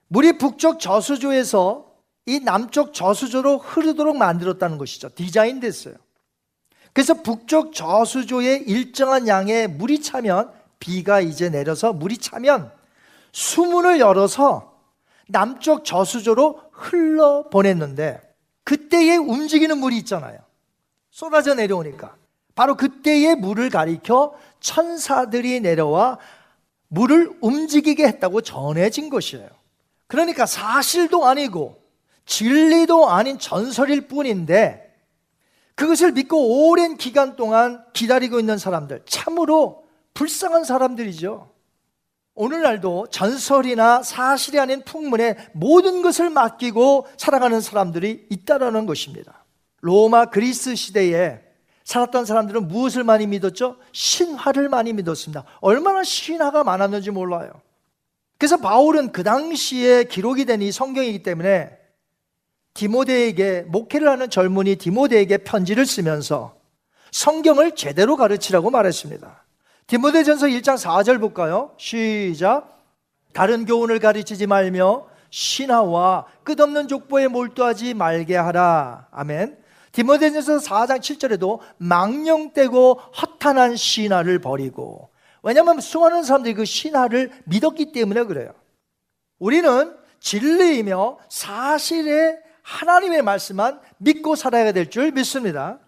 물이 0.09 0.38
북쪽 0.38 0.81
저수조에서 0.81 1.92
이 2.27 2.40
남쪽 2.40 2.94
저수조로 2.94 3.59
흐르도록 3.59 4.16
만들었다는 4.16 4.79
것이죠. 4.79 5.09
디자인 5.14 5.61
됐어요. 5.61 5.94
그래서 6.92 7.14
북쪽 7.14 7.75
저수조에 7.75 8.64
일정한 8.66 9.27
양의 9.27 9.68
물이 9.68 10.03
차면 10.03 10.53
비가 10.79 11.20
이제 11.20 11.48
내려서 11.48 11.92
물이 11.92 12.18
차면 12.18 12.70
수문을 13.33 14.01
열어서 14.01 14.79
남쪽 15.29 15.85
저수조로 15.85 16.61
흘러 16.70 17.48
보냈는데 17.48 18.20
그때에 18.64 19.16
움직이는 19.16 19.79
물이 19.79 19.96
있잖아요. 19.98 20.38
쏟아져 21.11 21.55
내려오니까. 21.55 22.14
바로 22.55 22.77
그때의 22.77 23.37
물을 23.37 23.71
가리켜 23.71 24.35
천사들이 24.61 25.61
내려와 25.61 26.19
물을 26.88 27.37
움직이게 27.41 28.07
했다고 28.07 28.43
전해진 28.43 29.09
것이에요. 29.09 29.49
그러니까 30.07 30.45
사실도 30.45 31.27
아니고 31.27 31.83
진리도 32.27 33.09
아닌 33.09 33.38
전설일 33.38 34.09
뿐인데 34.09 34.93
그것을 35.75 36.12
믿고 36.12 36.69
오랜 36.69 36.97
기간 36.97 37.35
동안 37.35 37.83
기다리고 37.93 38.38
있는 38.38 38.59
사람들, 38.59 39.03
참으로 39.07 39.85
불쌍한 40.15 40.65
사람들이죠. 40.65 41.51
오늘날도 42.35 43.09
전설이나 43.11 44.03
사실이 44.03 44.59
아닌 44.59 44.83
풍문에 44.85 45.37
모든 45.53 46.03
것을 46.03 46.31
맡기고 46.31 47.07
살아가는 47.17 47.61
사람들이 47.61 48.27
있다라는 48.31 48.87
것입니다. 48.87 49.45
로마 49.81 50.27
그리스 50.27 50.75
시대에 50.75 51.41
살았던 51.85 52.25
사람들은 52.25 52.68
무엇을 52.68 53.05
많이 53.05 53.27
믿었죠? 53.27 53.77
신화를 53.92 54.68
많이 54.68 54.92
믿었습니다. 54.92 55.45
얼마나 55.61 56.03
신화가 56.05 56.64
많았는지 56.64 57.11
몰라요. 57.11 57.51
그래서 58.38 58.57
바울은 58.57 59.12
그 59.12 59.23
당시에 59.23 60.05
기록이 60.05 60.45
된 60.45 60.62
이 60.62 60.73
성경이기 60.73 61.23
때문에 61.23 61.79
디모데에게 62.75 63.62
목회를 63.68 64.09
하는 64.09 64.31
젊은이 64.31 64.77
디모데에게 64.77 65.38
편지를 65.38 65.87
쓰면서 65.87 66.57
성경을 67.11 67.75
제대로 67.75 68.16
가르치라고 68.16 68.71
말했습니다. 68.71 69.45
디모데전서 69.87 70.47
1장 70.47 70.79
4절 70.79 71.21
볼까요? 71.21 71.73
시작. 71.77 72.81
다른 73.33 73.66
교훈을 73.66 73.99
가르치지 73.99 74.47
말며 74.47 75.07
신하와 75.31 76.27
끝없는 76.45 76.88
족보에 76.88 77.29
몰두하지 77.29 77.95
말게 77.95 78.37
하라. 78.37 79.09
아멘. 79.11 79.62
디모데전서 79.93 80.59
4장 80.59 80.99
7절에도 80.99 81.61
망령되고 81.79 82.95
허탄한 82.95 83.77
신화를 83.77 84.39
버리고 84.41 85.11
왜냐하면 85.43 85.81
수많은 85.81 86.23
사람들이 86.23 86.55
그 86.55 86.65
신화를 86.65 87.31
믿었기 87.45 87.93
때문에 87.93 88.25
그래요. 88.25 88.53
우리는 89.39 89.97
진리이며 90.21 91.19
사실에 91.29 92.39
하나님의 92.63 93.23
말씀만 93.23 93.81
믿고 93.99 94.37
살아야 94.37 94.73
될 94.73 94.89
줄 94.89 95.11
믿습니다. 95.11 95.79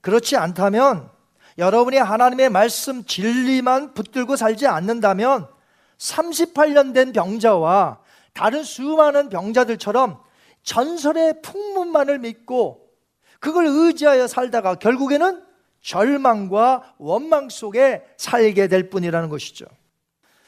그렇지 0.00 0.36
않다면 0.36 1.10
여러분이 1.58 1.96
하나님의 1.96 2.50
말씀 2.50 3.04
진리만 3.04 3.94
붙들고 3.94 4.36
살지 4.36 4.66
않는다면 4.66 5.48
38년 5.98 6.92
된 6.92 7.12
병자와 7.12 8.00
다른 8.32 8.62
수많은 8.62 9.28
병자들처럼 9.28 10.20
전설의 10.62 11.42
풍문만을 11.42 12.18
믿고 12.18 12.87
그걸 13.38 13.66
의지하여 13.66 14.26
살다가 14.26 14.74
결국에는 14.74 15.42
절망과 15.80 16.94
원망 16.98 17.48
속에 17.48 18.04
살게 18.16 18.68
될 18.68 18.90
뿐이라는 18.90 19.28
것이죠. 19.28 19.66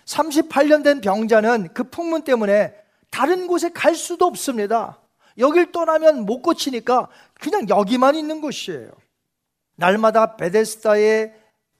38년 0.04 0.82
된 0.82 1.00
병자는 1.00 1.68
그 1.72 1.84
풍문 1.84 2.22
때문에 2.22 2.74
다른 3.10 3.46
곳에 3.46 3.70
갈 3.70 3.94
수도 3.94 4.26
없습니다. 4.26 4.98
여길 5.38 5.72
떠나면 5.72 6.26
못 6.26 6.42
고치니까 6.42 7.08
그냥 7.40 7.68
여기만 7.68 8.14
있는 8.16 8.40
것이에요. 8.40 8.90
날마다 9.76 10.36
베데스다에 10.36 11.32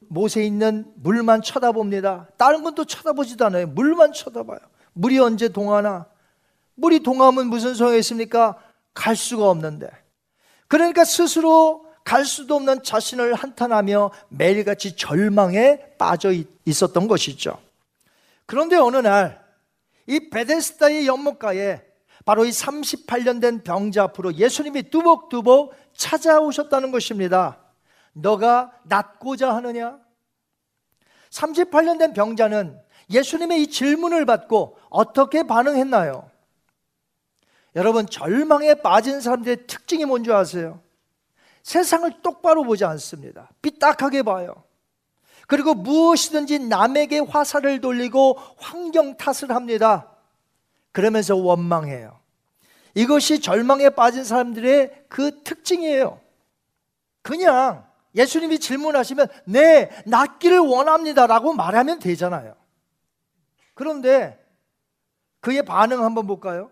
못에 0.09 0.44
있는 0.44 0.90
물만 0.96 1.42
쳐다봅니다. 1.42 2.29
다른 2.37 2.62
건 2.62 2.75
또 2.75 2.85
쳐다보지도 2.85 3.46
않아요. 3.46 3.66
물만 3.66 4.12
쳐다봐요. 4.12 4.59
물이 4.92 5.18
언제 5.18 5.49
동하나? 5.49 6.07
물이 6.77 7.01
동하면 7.01 7.49
무슨 7.49 7.75
소용이 7.75 7.99
있습니까? 7.99 8.57
갈 8.94 9.14
수가 9.16 9.51
없는데. 9.51 9.90
그러니까 10.71 11.05
스스로 11.05 11.85
갈 12.05 12.25
수도 12.25 12.57
없는 12.57 12.83
자신을 12.83 13.35
한탄하며 13.35 14.11
매일같이 14.31 14.97
절망에 14.97 15.97
빠져 15.99 16.33
있었던 16.65 17.07
것이죠. 17.07 17.59
그런데 18.47 18.77
어느 18.77 18.97
날 18.97 19.51
이 20.11 20.29
베데스다의 20.29 21.07
연못가에 21.07 21.83
바로 22.25 22.45
이 22.45 22.51
38년 22.51 23.41
된 23.41 23.63
병자 23.63 24.05
앞으로 24.05 24.35
예수님이 24.35 24.91
뚜벅뚜벅 24.91 25.73
찾아오셨다는 25.95 26.91
것입니다. 26.91 27.59
너가 28.13 28.73
낫고자 28.85 29.55
하느냐? 29.55 29.99
38년 31.31 31.99
된 31.99 32.13
병자는 32.13 32.79
예수님의 33.09 33.63
이 33.63 33.67
질문을 33.69 34.27
받고 34.27 34.79
어떻게 34.91 35.45
반응했나요? 35.45 36.30
여러분, 37.77 38.07
절망에 38.07 38.75
빠진 38.75 39.21
사람들의 39.21 39.67
특징이 39.67 40.05
뭔지 40.05 40.33
아세요? 40.33 40.81
세상을 41.63 42.23
똑바로 42.23 42.65
보지 42.65 42.85
않습니다. 42.85 43.51
삐딱하게 43.63 44.23
봐요. 44.23 44.65
그리고 45.47 45.75
무엇이든지 45.75 46.61
남에게 46.61 47.19
화살을 47.19 47.81
돌리고 47.81 48.39
환경 48.57 49.17
탓을 49.17 49.55
합니다. 49.55 50.09
그러면서 50.93 51.37
원망해요. 51.37 52.19
이것이 52.95 53.41
절망에 53.41 53.91
빠진 53.91 54.25
사람들의 54.25 55.07
그 55.09 55.43
특징이에요. 55.43 56.21
그냥 57.23 57.87
예수님이 58.15 58.59
질문하시면 58.59 59.29
네, 59.45 59.91
낫기를 60.07 60.59
원합니다 60.59 61.27
라고 61.27 61.53
말하면 61.53 62.01
되잖아요. 62.01 62.55
그런데 63.75 64.39
그의 65.41 65.65
반응 65.65 66.05
한번 66.05 66.27
볼까요? 66.27 66.71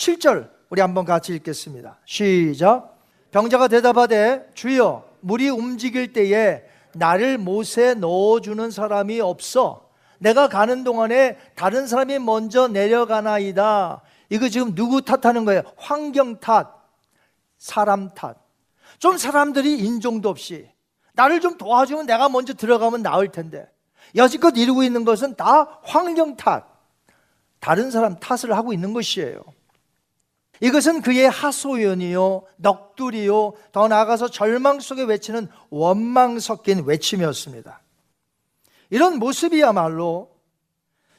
7절 0.00 0.50
우리 0.70 0.80
한번 0.80 1.04
같이 1.04 1.34
읽겠습니다. 1.34 1.98
시작. 2.06 2.98
병자가 3.32 3.68
대답하되 3.68 4.50
주여 4.54 5.04
물이 5.20 5.50
움직일 5.50 6.12
때에 6.12 6.64
나를 6.94 7.36
못에 7.38 7.94
넣어주는 7.94 8.70
사람이 8.70 9.20
없어. 9.20 9.90
내가 10.18 10.48
가는 10.48 10.84
동안에 10.84 11.38
다른 11.54 11.86
사람이 11.86 12.18
먼저 12.18 12.66
내려가나이다. 12.66 14.00
이거 14.30 14.48
지금 14.48 14.74
누구 14.74 15.02
탓하는 15.02 15.44
거예요? 15.44 15.62
환경 15.76 16.40
탓, 16.40 16.74
사람 17.58 18.10
탓. 18.14 18.36
좀 18.98 19.18
사람들이 19.18 19.78
인종도 19.78 20.28
없이 20.28 20.70
나를 21.12 21.40
좀 21.40 21.58
도와주면 21.58 22.06
내가 22.06 22.28
먼저 22.28 22.54
들어가면 22.54 23.02
나을 23.02 23.28
텐데 23.28 23.70
여지껏 24.16 24.56
이루고 24.56 24.82
있는 24.82 25.04
것은 25.04 25.36
다 25.36 25.78
환경 25.82 26.36
탓, 26.36 26.64
다른 27.60 27.90
사람 27.90 28.18
탓을 28.18 28.56
하고 28.56 28.72
있는 28.72 28.92
것이에요. 28.92 29.42
이것은 30.60 31.00
그의 31.00 31.28
하소연이요, 31.28 32.42
넋두리요, 32.56 33.54
더 33.72 33.88
나아가서 33.88 34.28
절망 34.28 34.80
속에 34.80 35.02
외치는 35.02 35.48
원망 35.70 36.38
섞인 36.38 36.84
외침이었습니다. 36.84 37.80
이런 38.90 39.18
모습이야말로 39.18 40.30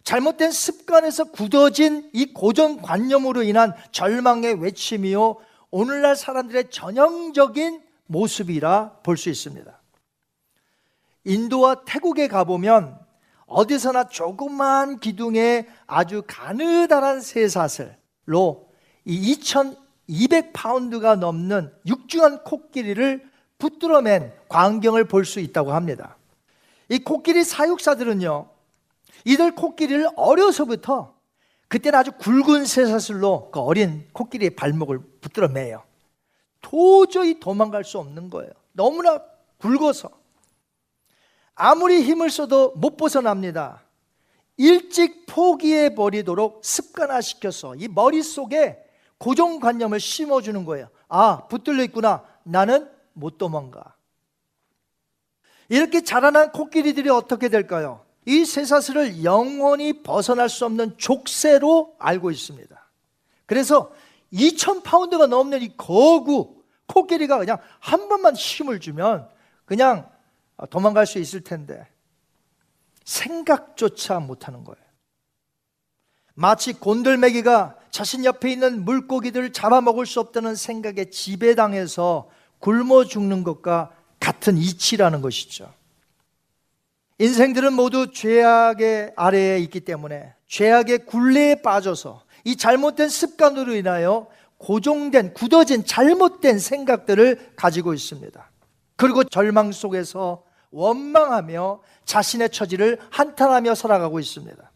잘못된 0.04 0.52
습관에서 0.52 1.26
굳어진 1.26 2.10
이 2.14 2.34
고정관념으로 2.34 3.44
인한 3.44 3.74
절망의 3.92 4.62
외침이요, 4.62 5.38
오늘날 5.72 6.16
사람들의 6.16 6.70
전형적인 6.70 7.82
모습이라 8.08 9.00
볼 9.04 9.18
수 9.18 9.30
있습니다. 9.30 9.82
인도와 11.24 11.84
태국에 11.86 12.28
가보면 12.28 13.00
어디서나 13.46 14.08
조그만 14.10 15.00
기둥에 15.00 15.68
아주 15.88 16.24
가느다란 16.28 17.22
쇠사슬로 17.22 18.71
이 19.06 19.36
2200파운드가 19.36 21.18
넘는 21.18 21.74
육중한 21.86 22.44
코끼리를 22.44 23.30
붙들어맨 23.58 24.34
광경을 24.50 25.06
볼 25.06 25.26
수 25.26 25.40
있다고 25.40 25.74
합니다. 25.74 26.18
이 26.90 27.00
코끼리 27.00 27.44
사육사들은요, 27.44 28.50
이들 29.26 29.56
코끼리를 29.56 30.10
어려서부터 30.16 31.16
그때는 31.68 31.98
아주 31.98 32.12
굵은 32.12 32.66
쇠사슬로 32.66 33.50
그 33.52 33.60
어린 33.62 34.08
코끼리의 34.12 34.52
발목을 34.52 35.00
붙들어 35.22 35.48
매요. 35.48 35.84
도저히 36.62 37.40
도망갈 37.40 37.84
수 37.84 37.98
없는 37.98 38.30
거예요. 38.30 38.52
너무나 38.74 39.22
굵어서. 39.58 40.10
아무리 41.56 42.02
힘을 42.04 42.30
써도 42.30 42.74
못 42.76 42.98
벗어납니다. 42.98 43.84
일찍 44.58 45.26
포기해 45.28 45.96
버리도록 45.96 46.62
습관화시켜서 46.64 47.76
이 47.76 47.88
머릿속에 47.88 48.81
고정관념을 49.22 50.00
심어주는 50.00 50.66
거예요. 50.66 50.90
아, 51.08 51.46
붙들려 51.48 51.84
있구나. 51.84 52.26
나는 52.44 52.90
못 53.14 53.38
도망가. 53.38 53.96
이렇게 55.70 56.02
자라난 56.04 56.52
코끼리들이 56.52 57.08
어떻게 57.10 57.48
될까요? 57.48 58.04
이 58.26 58.46
쇠사슬을 58.46 59.24
영원히 59.24 60.02
벗어날 60.02 60.50
수 60.50 60.66
없는 60.66 60.98
족쇄로 60.98 61.96
알고 62.00 62.32
있습니다. 62.32 62.90
그래서 63.46 63.94
2,000파운드가 64.34 65.28
넘는 65.28 65.62
이 65.62 65.78
거구 65.78 66.64
코끼리가 66.88 67.38
그냥 67.38 67.60
한 67.80 68.10
번만 68.10 68.36
힘을 68.36 68.80
주면 68.80 69.30
그냥 69.66 70.10
도망갈 70.72 71.06
수 71.06 71.20
있을 71.20 71.42
텐데 71.42 71.88
생각조차 73.06 74.20
못하는 74.20 74.64
거예요. 74.64 74.84
마치 76.34 76.74
곤들매기가 76.74 77.81
자신 77.92 78.24
옆에 78.26 78.52
있는 78.52 78.84
물고기들을 78.86 79.52
잡아먹을 79.52 80.06
수 80.06 80.20
없다는 80.20 80.56
생각에 80.56 81.10
지배당해서 81.10 82.30
굶어 82.60 83.06
죽는 83.06 83.44
것과 83.44 83.92
같은 84.20 84.58
이치라는 84.58 85.22
것이죠. 85.22 85.74
인생들은 87.20 87.74
모두 87.74 88.12
죄악의 88.12 89.14
아래에 89.16 89.60
있기 89.60 89.82
때문에 89.82 90.34
죄악의 90.48 91.06
굴레에 91.06 91.62
빠져서 91.62 92.24
이 92.46 92.56
잘못된 92.56 93.10
습관으로 93.10 93.76
인하여 93.76 94.28
고정된, 94.58 95.34
굳어진 95.34 95.86
잘못된 95.86 96.60
생각들을 96.60 97.54
가지고 97.56 97.94
있습니다. 97.94 98.52
그리고 98.96 99.24
절망 99.24 99.72
속에서 99.72 100.44
원망하며 100.72 101.82
자신의 102.06 102.52
처지를 102.52 103.00
한탄하며 103.10 103.76
살아가고 103.76 104.20
있습니다. 104.20 104.71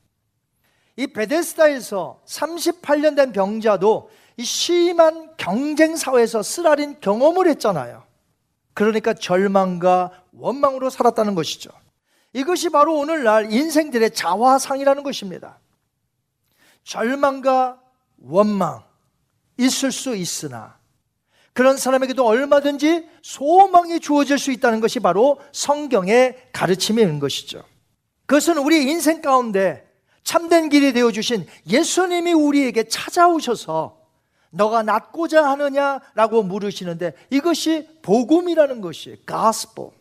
이 0.97 1.07
베데스다에서 1.07 2.21
38년 2.25 3.15
된 3.15 3.31
병자도 3.31 4.09
이 4.37 4.43
심한 4.43 5.35
경쟁 5.37 5.95
사회에서 5.95 6.41
쓰라린 6.41 6.99
경험을 6.99 7.47
했잖아요. 7.49 8.03
그러니까 8.73 9.13
절망과 9.13 10.23
원망으로 10.33 10.89
살았다는 10.89 11.35
것이죠. 11.35 11.69
이것이 12.33 12.69
바로 12.69 12.97
오늘날 12.97 13.51
인생들의 13.51 14.11
자화상이라는 14.11 15.03
것입니다. 15.03 15.59
절망과 16.83 17.81
원망 18.21 18.83
있을 19.57 19.91
수 19.91 20.15
있으나 20.15 20.77
그런 21.53 21.77
사람에게도 21.77 22.25
얼마든지 22.25 23.07
소망이 23.21 24.01
주어질 24.01 24.37
수 24.37 24.51
있다는 24.51 24.81
것이 24.81 24.99
바로 24.99 25.39
성경의 25.53 26.49
가르침인 26.51 27.19
것이죠. 27.19 27.63
그것은 28.25 28.57
우리 28.57 28.91
인생 28.91 29.21
가운데 29.21 29.84
참된 30.25 30.69
길이 30.69 30.91
되어 30.91 31.11
주신 31.11 31.47
예수님이 31.69 32.33
우리에게 32.33 32.89
찾아오셔서 32.89 33.97
너가 34.49 34.83
낫고자 34.83 35.47
하느냐라고 35.51 36.43
물으시는데 36.43 37.13
이것이 37.29 37.87
복음이라는 38.01 38.81
것이 38.81 39.21
가스포. 39.25 39.93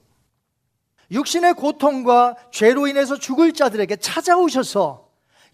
육신의 1.10 1.54
고통과 1.54 2.36
죄로 2.50 2.86
인해서 2.86 3.18
죽을 3.18 3.52
자들에게 3.52 3.96
찾아오셔서 3.96 5.08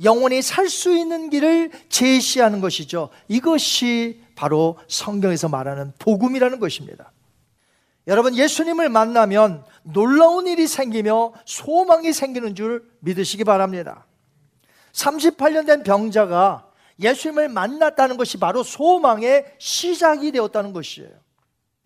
영원히 0.04 0.40
살 0.40 0.68
수 0.68 0.96
있는 0.96 1.28
길을 1.28 1.72
제시하는 1.88 2.60
것이죠. 2.60 3.10
이것이 3.28 4.22
바로 4.36 4.78
성경에서 4.88 5.48
말하는 5.48 5.92
복음이라는 5.98 6.60
것입니다. 6.60 7.12
여러분, 8.06 8.36
예수님을 8.36 8.88
만나면 8.88 9.64
놀라운 9.82 10.46
일이 10.46 10.66
생기며 10.66 11.32
소망이 11.44 12.12
생기는 12.12 12.54
줄 12.54 12.88
믿으시기 13.00 13.44
바랍니다. 13.44 14.06
38년 14.92 15.66
된 15.66 15.82
병자가 15.82 16.66
예수님을 17.00 17.48
만났다는 17.48 18.16
것이 18.16 18.38
바로 18.38 18.62
소망의 18.62 19.54
시작이 19.58 20.32
되었다는 20.32 20.72
것이에요. 20.72 21.10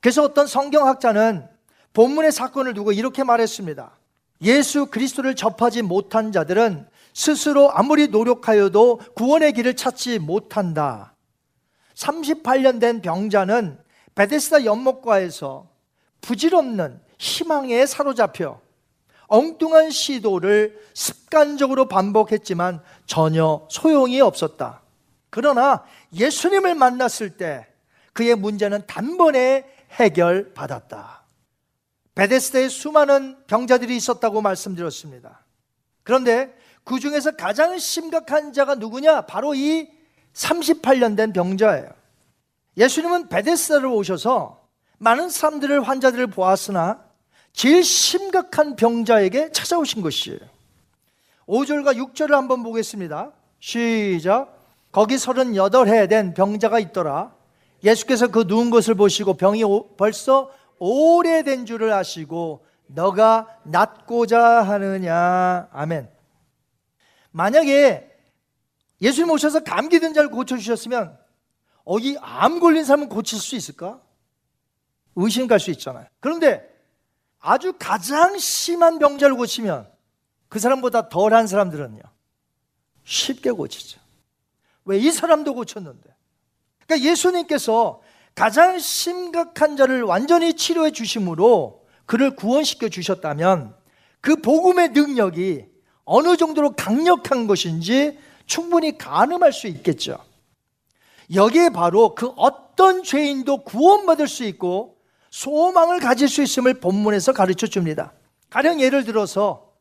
그래서 0.01 0.23
어떤 0.23 0.47
성경학자는 0.47 1.49
본문의 1.93 2.33
사건을 2.33 2.75
두고 2.75 2.93
이렇게 2.93 3.23
말했습니다. 3.23 3.97
예수 4.43 4.87
그리스도를 4.87 5.37
접하지 5.37 5.83
못한 5.83 6.33
자들은 6.33 6.87
스스로 7.15 7.71
아무리 7.71 8.09
노력하여도 8.09 9.01
구원의 9.15 9.53
길을 9.53 9.77
찾지 9.77 10.19
못한다. 10.19 11.15
38년 11.95 12.81
된 12.81 13.01
병자는 13.01 13.79
베데스다 14.17 14.65
연못가에서 14.65 15.69
부질없는 16.21 17.01
희망에 17.19 17.87
사로잡혀 17.87 18.61
엉뚱한 19.29 19.91
시도를 19.91 20.81
습관적으로 20.95 21.89
반복했지만 21.89 22.83
전혀 23.07 23.67
소용이 23.71 24.21
없었다. 24.21 24.83
그러나 25.31 25.85
예수님을 26.13 26.75
만났을 26.75 27.37
때 27.37 27.67
그의 28.13 28.37
문제는 28.37 28.87
단번에 28.87 29.65
해결받았다. 29.91 31.25
베데스다에 32.15 32.69
수많은 32.69 33.37
병자들이 33.47 33.97
있었다고 33.97 34.41
말씀드렸습니다. 34.41 35.45
그런데 36.05 36.57
그 36.85 37.01
중에서 37.01 37.33
가장 37.33 37.77
심각한 37.79 38.53
자가 38.53 38.77
누구냐? 38.77 39.23
바로 39.23 39.55
이 39.55 39.89
38년 40.35 41.17
된 41.17 41.33
병자예요. 41.33 41.89
예수님은 42.77 43.29
베데스다를 43.29 43.87
오셔서 43.87 44.65
많은 44.99 45.29
사람들을 45.29 45.83
환자들을 45.83 46.29
보았으나 46.29 47.04
제일 47.55 47.85
심각한 47.85 48.75
병자에게 48.77 49.53
찾아오신 49.53 50.03
것이에요. 50.03 50.41
5절과 51.47 51.97
6절을 51.97 52.31
한번 52.33 52.63
보겠습니다. 52.63 53.33
시작. 53.61 54.61
거기 54.91 55.15
38해 55.15 56.09
된 56.09 56.35
병자가 56.35 56.81
있더라. 56.81 57.35
예수께서 57.83 58.29
그 58.29 58.45
누운 58.47 58.71
것을 58.71 58.95
보시고 58.95 59.35
병이 59.35 59.63
벌써 59.97 60.51
오래된 60.79 61.65
줄을 61.65 61.93
아시고 61.93 62.67
너가 62.87 63.47
낫고자 63.63 64.63
하느냐. 64.63 65.69
아멘. 65.73 66.11
만약에 67.31 68.11
예수님 69.01 69.31
오셔서 69.31 69.61
감기 69.61 70.01
든 70.01 70.13
자를 70.13 70.29
고쳐주셨으면 70.31 71.17
어, 71.85 71.99
이 71.99 72.17
암 72.21 72.59
걸린 72.61 72.85
사람은 72.85 73.09
고칠 73.09 73.39
수 73.39 73.55
있을까? 73.55 74.01
의심 75.15 75.47
갈 75.47 75.61
수 75.61 75.71
있잖아요. 75.71 76.07
그런데 76.21 76.74
아주 77.47 77.75
가장 77.79 78.39
심한 78.39 78.99
병자를 78.99 79.37
고치면 79.37 79.87
그 80.49 80.59
사람보다 80.59 81.11
덜한 81.11 81.47
사람들은요. 81.47 82.01
쉽게 83.05 83.51
고치죠. 83.51 84.01
왜 84.87 84.99
이 84.99 85.11
사람도 85.11 85.55
고쳤는데. 85.55 86.15
그러니까 86.87 87.11
예수님께서 87.11 88.01
가장 88.35 88.79
심각한 88.79 89.77
자를 89.77 90.03
완전히 90.03 90.55
치료해 90.55 90.91
주심으로 90.91 91.85
그를 92.07 92.35
구원시켜 92.35 92.89
주셨다면 92.89 93.77
그 94.23 94.37
복음의 94.37 94.91
능력이 94.91 95.67
어느 96.05 96.37
정도로 96.39 96.75
강력한 96.77 97.47
것인지 97.47 98.19
충분히 98.47 98.97
가늠할 98.97 99.53
수 99.53 99.67
있겠죠. 99.67 100.19
여기에 101.35 101.71
바로 101.71 102.15
그 102.15 102.29
어떤 102.37 103.03
죄인도 103.03 103.65
구원받을 103.65 104.29
수 104.29 104.45
있고 104.45 104.94
소망을 105.35 105.99
가질 105.99 106.29
수 106.29 106.45
있음을 106.45 106.75
본문에서 106.75 107.33
가르쳐 107.33 107.67
줍니다. 107.67 108.13
가령 108.51 108.81
예를 108.81 109.03
들어서 109.03 109.73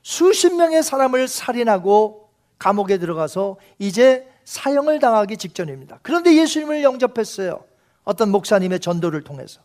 수십 0.00 0.54
명의 0.54 0.80
사람을 0.84 1.26
살인하고 1.26 2.30
감옥에 2.56 2.98
들어가서 2.98 3.56
이제 3.80 4.28
사형을 4.44 5.00
당하기 5.00 5.38
직전입니다. 5.38 5.98
그런데 6.02 6.36
예수님을 6.36 6.84
영접했어요. 6.84 7.64
어떤 8.04 8.30
목사님의 8.30 8.78
전도를 8.78 9.24
통해서. 9.24 9.60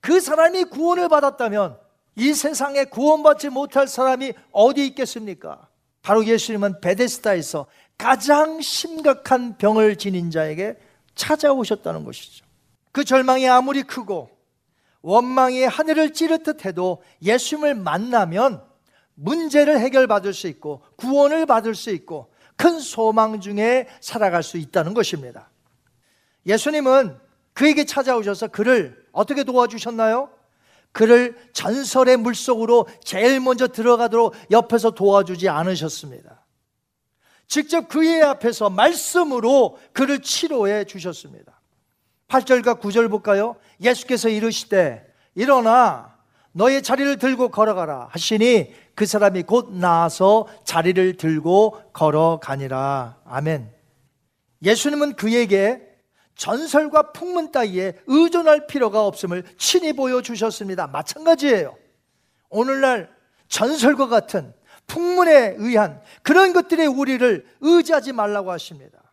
그 0.00 0.20
사람이 0.20 0.64
구원을 0.64 1.10
받았다면 1.10 1.78
이 2.14 2.32
세상에 2.32 2.84
구원받지 2.84 3.50
못할 3.50 3.86
사람이 3.86 4.32
어디 4.52 4.86
있겠습니까? 4.86 5.68
바로 6.00 6.24
예수님은 6.24 6.80
베데스다에서 6.80 7.66
가장 7.98 8.62
심각한 8.62 9.58
병을 9.58 9.96
지닌 9.96 10.30
자에게 10.30 10.78
찾아오셨다는 11.14 12.04
것이죠. 12.04 12.46
그 12.92 13.04
절망이 13.04 13.46
아무리 13.46 13.82
크고 13.82 14.35
원망이 15.06 15.62
하늘을 15.62 16.12
찌르듯 16.12 16.64
해도 16.64 17.00
예수님을 17.22 17.76
만나면 17.76 18.60
문제를 19.14 19.78
해결받을 19.78 20.34
수 20.34 20.48
있고 20.48 20.82
구원을 20.96 21.46
받을 21.46 21.76
수 21.76 21.90
있고 21.90 22.32
큰 22.56 22.80
소망 22.80 23.40
중에 23.40 23.86
살아갈 24.00 24.42
수 24.42 24.58
있다는 24.58 24.94
것입니다. 24.94 25.48
예수님은 26.44 27.16
그에게 27.52 27.84
찾아오셔서 27.84 28.48
그를 28.48 29.06
어떻게 29.12 29.44
도와주셨나요? 29.44 30.28
그를 30.90 31.36
전설의 31.52 32.16
물속으로 32.16 32.88
제일 33.04 33.38
먼저 33.38 33.68
들어가도록 33.68 34.34
옆에서 34.50 34.90
도와주지 34.90 35.48
않으셨습니다. 35.48 36.44
직접 37.46 37.86
그의 37.86 38.24
앞에서 38.24 38.70
말씀으로 38.70 39.78
그를 39.92 40.18
치료해 40.20 40.84
주셨습니다. 40.84 41.55
8절과 42.28 42.80
9절 42.80 43.10
볼까요? 43.10 43.56
예수께서 43.80 44.28
이르시되 44.28 45.06
일어나 45.34 46.16
너의 46.52 46.82
자리를 46.82 47.18
들고 47.18 47.50
걸어가라 47.50 48.08
하시니 48.10 48.74
그 48.94 49.04
사람이 49.04 49.42
곧 49.42 49.72
나와서 49.74 50.48
자리를 50.64 51.18
들고 51.18 51.82
걸어가니라. 51.92 53.18
아멘. 53.26 53.70
예수님은 54.62 55.16
그에게 55.16 55.82
전설과 56.34 57.12
풍문 57.12 57.52
따위에 57.52 57.98
의존할 58.06 58.66
필요가 58.66 59.06
없음을 59.06 59.44
친히 59.58 59.92
보여주셨습니다. 59.92 60.86
마찬가지예요. 60.86 61.76
오늘날 62.48 63.14
전설과 63.48 64.08
같은 64.08 64.54
풍문에 64.86 65.56
의한 65.58 66.00
그런 66.22 66.52
것들에 66.52 66.86
우리를 66.86 67.46
의지하지 67.60 68.12
말라고 68.12 68.50
하십니다. 68.50 69.12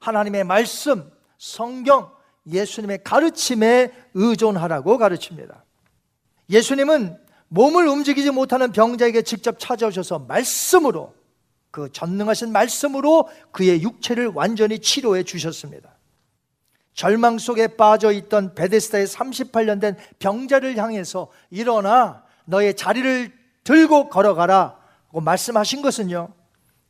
하나님의 0.00 0.44
말씀, 0.44 1.10
성경, 1.38 2.10
예수님의 2.50 3.04
가르침에 3.04 3.92
의존하라고 4.14 4.98
가르칩니다. 4.98 5.64
예수님은 6.50 7.18
몸을 7.48 7.86
움직이지 7.86 8.30
못하는 8.30 8.72
병자에게 8.72 9.22
직접 9.22 9.58
찾아오셔서 9.58 10.20
말씀으로 10.20 11.14
그 11.70 11.90
전능하신 11.92 12.52
말씀으로 12.52 13.28
그의 13.50 13.82
육체를 13.82 14.28
완전히 14.28 14.78
치료해 14.78 15.22
주셨습니다. 15.22 15.90
절망 16.94 17.38
속에 17.38 17.68
빠져 17.68 18.12
있던 18.12 18.54
베데스다의 18.54 19.06
38년 19.06 19.80
된 19.80 19.96
병자를 20.18 20.76
향해서 20.76 21.28
일어나 21.50 22.24
너의 22.44 22.76
자리를 22.76 23.32
들고 23.64 24.08
걸어가라 24.08 24.76
고 25.10 25.20
말씀하신 25.20 25.82
것은요. 25.82 26.32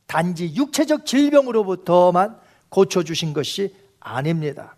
단지 0.07 0.55
육체적 0.55 1.07
질병으로부터만 1.07 2.39
고쳐 2.69 3.03
주신 3.03 3.33
것이 3.33 3.75
아닙니다. 4.01 4.75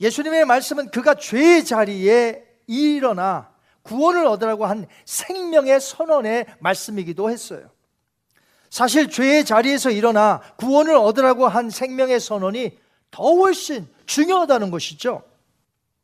예수님의 0.00 0.44
말씀은 0.44 0.90
그가 0.90 1.14
죄의 1.14 1.64
자리에 1.64 2.44
일어나 2.66 3.50
구원을 3.82 4.26
얻으라고 4.26 4.66
한 4.66 4.86
생명의 5.04 5.80
선언의 5.80 6.46
말씀이기도 6.60 7.30
했어요. 7.30 7.70
사실 8.70 9.08
죄의 9.08 9.44
자리에서 9.44 9.90
일어나 9.90 10.42
구원을 10.56 10.94
얻으라고 10.94 11.48
한 11.48 11.70
생명의 11.70 12.20
선언이 12.20 12.78
더 13.10 13.22
훨씬 13.22 13.88
중요하다는 14.06 14.70
것이죠. 14.70 15.22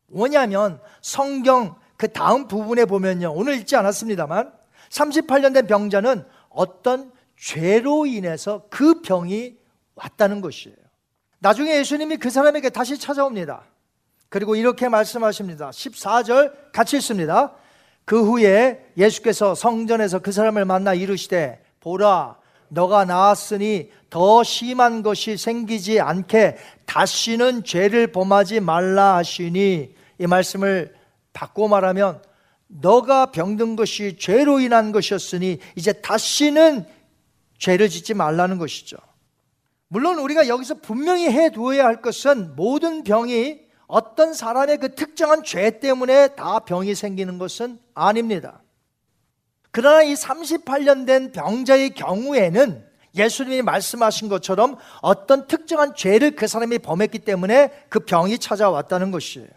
뭐냐면 0.06 0.80
성경 1.02 1.76
그 1.96 2.10
다음 2.10 2.48
부분에 2.48 2.86
보면요. 2.86 3.32
오늘 3.34 3.54
읽지 3.58 3.76
않았습니다만 3.76 4.52
38년 4.88 5.52
된 5.52 5.66
병자는 5.66 6.26
어떤 6.48 7.12
죄로 7.36 8.06
인해서 8.06 8.66
그 8.70 9.02
병이 9.02 9.56
왔다는 9.94 10.40
것이에요. 10.40 10.76
나중에 11.38 11.76
예수님이 11.76 12.16
그 12.16 12.30
사람에게 12.30 12.70
다시 12.70 12.98
찾아옵니다. 12.98 13.64
그리고 14.28 14.56
이렇게 14.56 14.88
말씀하십니다. 14.88 15.70
14절 15.70 16.72
같이 16.72 16.96
읽습니다. 16.96 17.54
그 18.04 18.22
후에 18.24 18.92
예수께서 18.96 19.54
성전에서 19.54 20.18
그 20.18 20.32
사람을 20.32 20.64
만나 20.64 20.94
이르시되 20.94 21.62
보라 21.80 22.36
너가 22.68 23.04
나았으니 23.04 23.90
더 24.10 24.42
심한 24.42 25.02
것이 25.02 25.36
생기지 25.36 26.00
않게 26.00 26.56
다시는 26.86 27.64
죄를 27.64 28.08
범하지 28.08 28.60
말라 28.60 29.16
하시니 29.16 29.94
이 30.18 30.26
말씀을 30.26 30.94
바꿔 31.32 31.68
말하면 31.68 32.22
너가 32.66 33.26
병든 33.26 33.76
것이 33.76 34.16
죄로 34.18 34.60
인한 34.60 34.92
것이었으니 34.92 35.58
이제 35.76 35.92
다시는 35.92 36.86
죄를 37.58 37.88
짓지 37.88 38.14
말라는 38.14 38.58
것이죠. 38.58 38.96
물론 39.88 40.18
우리가 40.18 40.48
여기서 40.48 40.76
분명히 40.76 41.28
해 41.28 41.50
두어야 41.50 41.84
할 41.84 42.02
것은 42.02 42.56
모든 42.56 43.04
병이 43.04 43.60
어떤 43.86 44.32
사람의 44.32 44.78
그 44.78 44.94
특정한 44.94 45.42
죄 45.44 45.78
때문에 45.78 46.28
다 46.28 46.60
병이 46.60 46.94
생기는 46.94 47.38
것은 47.38 47.78
아닙니다. 47.94 48.62
그러나 49.70 50.02
이 50.02 50.14
38년 50.14 51.06
된 51.06 51.32
병자의 51.32 51.90
경우에는 51.90 52.84
예수님이 53.14 53.62
말씀하신 53.62 54.28
것처럼 54.28 54.76
어떤 55.00 55.46
특정한 55.46 55.94
죄를 55.94 56.36
그 56.36 56.46
사람이 56.46 56.78
범했기 56.78 57.20
때문에 57.20 57.70
그 57.88 58.00
병이 58.00 58.38
찾아왔다는 58.38 59.10
것이에요. 59.10 59.48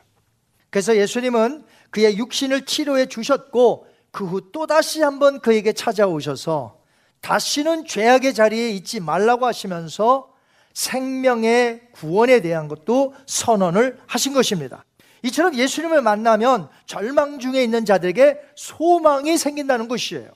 그래서 0.70 0.96
예수님은 0.96 1.66
그의 1.90 2.18
육신을 2.18 2.66
치료해 2.66 3.08
주셨고 3.08 3.88
그 4.12 4.26
후 4.26 4.52
또다시 4.52 5.02
한번 5.04 5.40
그에게 5.40 5.74
찾아오셔서 5.74 6.82
다시는 7.22 7.86
죄악의 7.86 8.34
자리에 8.34 8.70
있지 8.70 9.00
말라고 9.00 9.46
하시면서 9.46 10.34
생명의 10.78 11.82
구원에 11.92 12.40
대한 12.40 12.68
것도 12.68 13.16
선언을 13.26 13.98
하신 14.06 14.34
것입니다. 14.34 14.86
이처럼 15.24 15.56
예수님을 15.56 16.04
만나면 16.04 16.70
절망 16.86 17.40
중에 17.40 17.64
있는 17.64 17.84
자들에게 17.84 18.40
소망이 18.56 19.40
생긴다는 19.40 19.88
것이에요. 19.88 20.30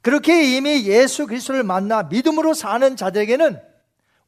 그렇게 0.00 0.56
이미 0.56 0.86
예수 0.86 1.26
그리스도를 1.26 1.64
만나 1.64 2.04
믿음으로 2.04 2.54
사는 2.54 2.94
자들에게는 2.94 3.60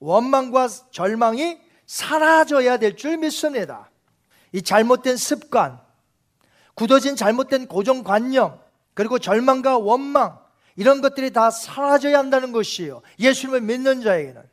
원망과 0.00 0.68
절망이 0.90 1.58
사라져야 1.86 2.78
될 2.78 2.96
줄 2.96 3.16
믿습니다. 3.16 3.88
이 4.50 4.62
잘못된 4.62 5.16
습관, 5.16 5.78
굳어진 6.74 7.14
잘못된 7.14 7.68
고정관념, 7.68 8.58
그리고 8.94 9.20
절망과 9.20 9.78
원망, 9.78 10.40
이런 10.74 11.00
것들이 11.00 11.32
다 11.32 11.52
사라져야 11.52 12.18
한다는 12.18 12.50
것이에요. 12.50 13.02
예수님을 13.20 13.60
믿는 13.60 14.02
자에게는. 14.02 14.49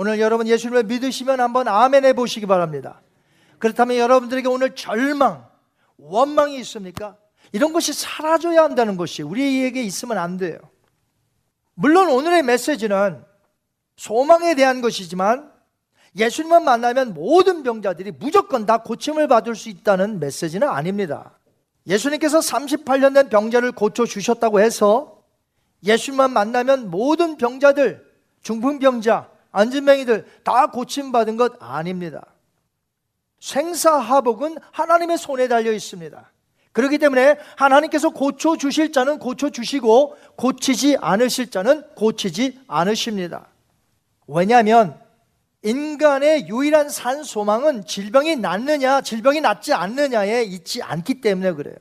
오늘 0.00 0.20
여러분 0.20 0.46
예수님을 0.46 0.84
믿으시면 0.84 1.40
한번 1.40 1.66
아멘 1.66 2.04
해 2.04 2.12
보시기 2.12 2.46
바랍니다. 2.46 3.00
그렇다면 3.58 3.96
여러분들에게 3.96 4.46
오늘 4.46 4.76
절망, 4.76 5.44
원망이 5.96 6.56
있습니까? 6.60 7.16
이런 7.50 7.72
것이 7.72 7.92
사라져야 7.92 8.62
한다는 8.62 8.96
것이 8.96 9.24
우리에게 9.24 9.82
있으면 9.82 10.18
안 10.18 10.36
돼요. 10.36 10.56
물론 11.74 12.10
오늘의 12.10 12.44
메시지는 12.44 13.24
소망에 13.96 14.54
대한 14.54 14.82
것이지만 14.82 15.50
예수님만 16.16 16.62
만나면 16.62 17.12
모든 17.12 17.64
병자들이 17.64 18.12
무조건 18.20 18.66
다 18.66 18.84
고침을 18.84 19.26
받을 19.26 19.56
수 19.56 19.68
있다는 19.68 20.20
메시지는 20.20 20.68
아닙니다. 20.68 21.40
예수님께서 21.88 22.38
38년 22.38 23.14
된 23.14 23.28
병자를 23.28 23.72
고쳐 23.72 24.06
주셨다고 24.06 24.60
해서 24.60 25.24
예수님만 25.82 26.32
만나면 26.32 26.88
모든 26.88 27.36
병자들, 27.36 28.06
중풍병자, 28.42 29.37
안진뱅이들 29.52 30.26
다 30.44 30.70
고침받은 30.70 31.36
것 31.36 31.54
아닙니다. 31.60 32.26
생사하복은 33.40 34.58
하나님의 34.72 35.18
손에 35.18 35.48
달려 35.48 35.72
있습니다. 35.72 36.30
그렇기 36.72 36.98
때문에 36.98 37.38
하나님께서 37.56 38.10
고쳐 38.10 38.56
주실 38.56 38.92
자는 38.92 39.18
고쳐 39.18 39.50
주시고 39.50 40.16
고치지 40.36 40.98
않으실 41.00 41.50
자는 41.50 41.82
고치지 41.94 42.60
않으십니다. 42.68 43.46
왜냐하면 44.26 45.00
인간의 45.62 46.48
유일한 46.48 46.88
산 46.88 47.24
소망은 47.24 47.84
질병이 47.84 48.36
낫느냐, 48.36 49.00
질병이 49.00 49.40
낫지 49.40 49.72
않느냐에 49.72 50.44
있지 50.44 50.82
않기 50.82 51.20
때문에 51.20 51.52
그래요. 51.52 51.76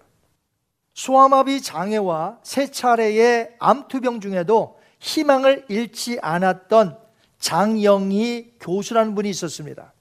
소아마비 0.95 1.61
장애와 1.61 2.39
세 2.41 2.71
차례의 2.71 3.55
암투병 3.59 4.19
중에도 4.19 4.79
희망을 4.99 5.65
잃지 5.67 6.17
않았던 6.23 6.97
장영희 7.39 8.55
교수라는 8.59 9.15
분이 9.15 9.29
있었습니다. 9.29 9.93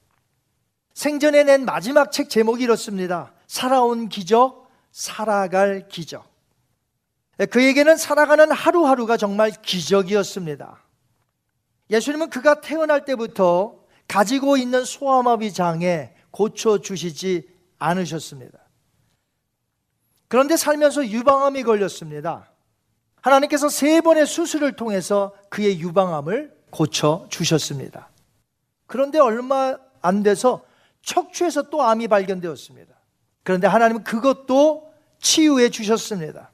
생전에 0.93 1.43
낸 1.43 1.65
마지막 1.65 2.11
책 2.11 2.29
제목이 2.29 2.63
이렇습니다. 2.63 3.33
살아온 3.45 4.09
기적, 4.09 4.67
살아갈 4.91 5.87
기적. 5.87 6.27
그에게는 7.51 7.97
살아가는 7.97 8.51
하루하루가 8.51 9.15
정말 9.15 9.51
기적이었습니다. 9.51 10.83
예수님은 11.91 12.29
그가 12.31 12.61
태어날 12.61 13.05
때부터 13.05 13.79
가지고 14.07 14.57
있는 14.57 14.83
소아마비 14.83 15.53
장애 15.53 16.15
고쳐주시지 16.31 17.47
않으셨습니다. 17.77 18.57
그런데 20.27 20.57
살면서 20.57 21.07
유방암이 21.07 21.63
걸렸습니다. 21.63 22.51
하나님께서 23.21 23.69
세 23.69 24.01
번의 24.01 24.25
수술을 24.25 24.75
통해서 24.75 25.33
그의 25.49 25.79
유방암을 25.79 26.56
고쳐 26.69 27.25
주셨습니다. 27.29 28.09
그런데 28.85 29.19
얼마 29.19 29.77
안 30.01 30.23
돼서 30.23 30.65
척추에서 31.01 31.69
또 31.69 31.83
암이 31.83 32.07
발견되었습니다. 32.07 32.93
그런데 33.43 33.67
하나님은 33.67 34.03
그것도 34.03 34.91
치유해 35.19 35.69
주셨습니다. 35.69 36.51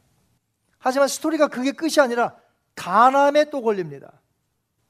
하지만 0.77 1.07
스토리가 1.07 1.47
그게 1.47 1.71
끝이 1.71 1.95
아니라 1.99 2.35
간암에 2.75 3.49
또 3.49 3.61
걸립니다. 3.61 4.11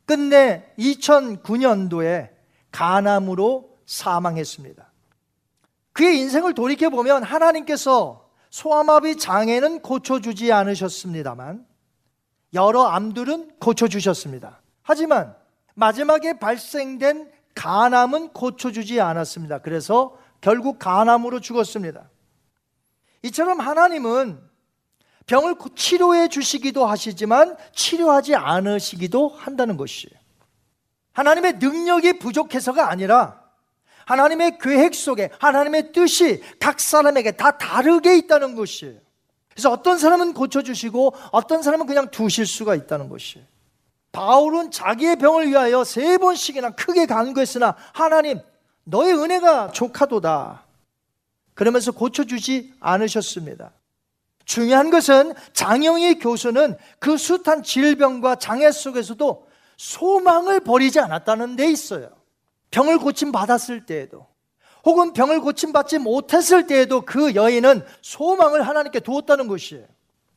끝내 0.05 0.73
2009년도에 0.77 2.29
간암으로 2.71 3.77
사망했습니다. 3.85 4.91
그의 5.93 6.19
인생을 6.19 6.55
돌이켜보면 6.55 7.23
하나님께서 7.23 8.29
소아마비 8.49 9.17
장애는 9.17 9.81
고쳐주지 9.81 10.51
않으셨습니다만 10.51 11.65
여러 12.53 12.83
암들은 12.83 13.59
고쳐주셨습니다. 13.59 14.62
하지만 14.83 15.35
마지막에 15.73 16.37
발생된 16.39 17.31
간암은 17.55 18.29
고쳐주지 18.29 19.01
않았습니다. 19.01 19.59
그래서 19.59 20.17
결국 20.41 20.77
간암으로 20.79 21.39
죽었습니다. 21.39 22.09
이처럼 23.23 23.59
하나님은 23.59 24.39
병을 25.25 25.55
치료해 25.75 26.27
주시기도 26.27 26.85
하시지만 26.85 27.55
치료하지 27.73 28.35
않으시기도 28.35 29.29
한다는 29.29 29.77
것이에요. 29.77 30.13
하나님의 31.13 31.53
능력이 31.53 32.19
부족해서가 32.19 32.89
아니라 32.89 33.41
하나님의 34.05 34.57
계획 34.59 34.93
속에 34.93 35.29
하나님의 35.39 35.93
뜻이 35.93 36.43
각 36.59 36.79
사람에게 36.81 37.31
다 37.31 37.57
다르게 37.57 38.17
있다는 38.17 38.55
것이에요. 38.55 38.99
그래서 39.49 39.71
어떤 39.71 39.97
사람은 39.97 40.33
고쳐주시고 40.33 41.13
어떤 41.31 41.61
사람은 41.61 41.85
그냥 41.85 42.09
두실 42.11 42.45
수가 42.45 42.75
있다는 42.75 43.07
것이에요. 43.07 43.45
바울은 44.13 44.71
자기의 44.71 45.17
병을 45.17 45.49
위하여 45.49 45.83
세 45.83 46.17
번씩이나 46.17 46.69
크게 46.71 47.07
간구했으나 47.07 47.75
하나님 47.93 48.39
너의 48.85 49.13
은혜가 49.15 49.71
족하도다. 49.71 50.63
그러면서 51.55 51.91
고쳐주지 51.91 52.75
않으셨습니다. 52.79 53.71
중요한 54.45 54.91
것은 54.91 55.33
장영희 55.53 56.19
교수는 56.19 56.77
그 56.99 57.17
숱한 57.17 57.63
질병과 57.63 58.35
장애 58.35 58.71
속에서도 58.71 59.47
소망을 59.77 60.59
버리지 60.59 60.99
않았다는 60.99 61.55
데 61.55 61.71
있어요. 61.71 62.09
병을 62.71 62.99
고침 62.99 63.31
받았을 63.31 63.85
때에도 63.85 64.27
혹은 64.85 65.13
병을 65.13 65.41
고침받지 65.41 65.97
못했을 65.97 66.67
때에도 66.67 67.01
그 67.01 67.33
여인은 67.33 67.83
소망을 68.01 68.67
하나님께 68.67 68.99
두었다는 68.99 69.47
것이에요. 69.47 69.87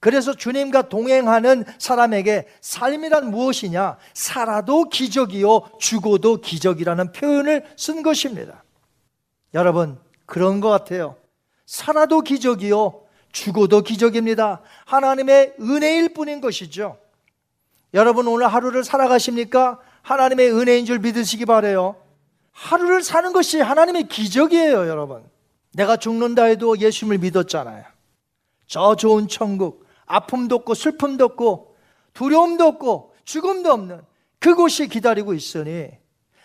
그래서 0.07 0.34
주님과 0.34 0.82
동행하는 0.82 1.64
사람에게 1.80 2.46
삶이란 2.61 3.28
무엇이냐? 3.32 3.96
살아도 4.14 4.84
기적이요, 4.84 5.62
죽어도 5.80 6.40
기적이라는 6.40 7.11
표현을 7.11 7.64
쓴 7.76 8.04
것입니다. 8.04 8.62
여러분, 9.52 9.98
그런 10.24 10.61
것 10.61 10.68
같아요. 10.68 11.16
살아도 11.66 12.20
기적이요, 12.20 13.00
죽어도 13.32 13.80
기적입니다. 13.80 14.61
하나님의 14.84 15.57
은혜일 15.61 16.11
뿐인 16.11 16.40
것이죠. 16.40 16.98
여러분, 17.92 18.28
오늘 18.28 18.46
하루를 18.46 18.84
살아가십니까? 18.84 19.80
하나님의 20.02 20.52
은혜인 20.52 20.86
줄 20.86 21.00
믿으시기 21.00 21.46
바래요. 21.46 21.96
하루를 22.52 23.02
사는 23.02 23.32
것이 23.32 23.59
하나님의 23.61 24.07
기적이에요, 24.07 24.86
여러분. 24.86 25.24
내가 25.72 25.96
죽는다 25.96 26.44
해도 26.44 26.78
예수님을 26.78 27.18
믿었잖아요. 27.18 27.82
저 28.68 28.94
좋은 28.94 29.26
천국, 29.26 29.86
아픔도 30.07 30.57
없고 30.57 30.74
슬픔도 30.74 31.24
없고 31.24 31.76
두려움도 32.14 32.64
없고 32.64 33.14
죽음도 33.24 33.72
없는 33.72 34.02
그곳이 34.38 34.88
기다리고 34.88 35.34
있으니 35.34 35.90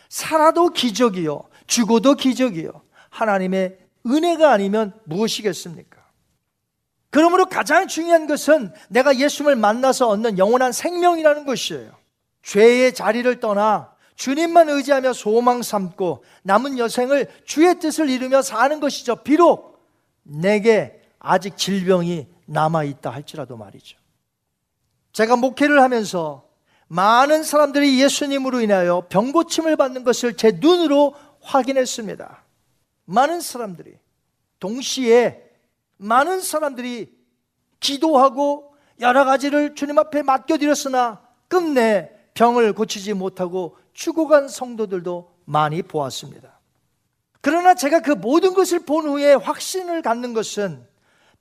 살아도 0.10 0.70
기적이요, 0.70 1.44
죽어도 1.68 2.16
기적이요. 2.16 2.72
하나님의 3.10 3.78
은혜가 4.06 4.52
아니면 4.52 4.94
무엇이겠습니까? 5.06 6.02
그러므로 7.12 7.46
가장 7.46 7.88
중요한 7.88 8.26
것은 8.26 8.74
내가 8.90 9.18
예수님을 9.18 9.56
만나서 9.56 10.08
얻는 10.08 10.38
영원한 10.38 10.72
생명이라는 10.72 11.46
것이에요. 11.46 11.92
죄의 12.44 12.94
자리를 12.94 13.40
떠나 13.40 13.94
주님만 14.16 14.70
의지하며 14.70 15.14
소망 15.14 15.62
삼고 15.62 16.24
남은 16.44 16.78
여생을 16.78 17.28
주의 17.46 17.80
뜻을 17.80 18.10
이루며 18.10 18.42
사는 18.42 18.80
것이죠. 18.80 19.18
비록 19.18 19.80
내게 20.24 21.02
아직 21.20 21.58
질병이 21.58 22.28
남아있다 22.52 23.10
할지라도 23.10 23.58
말이죠. 23.58 23.98
제가 25.14 25.36
목회를 25.36 25.82
하면서 25.82 26.48
많은 26.88 27.44
사람들이 27.44 28.02
예수님으로 28.02 28.60
인하여 28.62 29.08
병고침을 29.10 29.78
받는 29.78 30.04
것을 30.04 30.36
제 30.36 30.52
눈으로 30.52 31.16
확인했습니다. 31.42 32.44
많은 33.06 33.40
사람들이 33.40 33.98
동시에 34.60 35.50
많은 35.98 36.42
사람들이 36.42 37.18
기도하고 37.80 38.76
여러 39.00 39.24
가지를 39.24 39.74
주님 39.76 39.98
앞에 39.98 40.22
맡겨드렸으나 40.22 41.22
끝내 41.48 42.12
병을 42.34 42.74
고치지 42.74 43.14
못하고 43.14 43.78
죽어간 43.94 44.48
성도들도 44.48 45.32
많이 45.46 45.82
보았습니다. 45.82 46.60
그러나 47.40 47.74
제가 47.74 48.02
그 48.02 48.12
모든 48.12 48.54
것을 48.54 48.86
본 48.86 49.08
후에 49.08 49.34
확신을 49.34 50.02
갖는 50.02 50.34
것은 50.34 50.91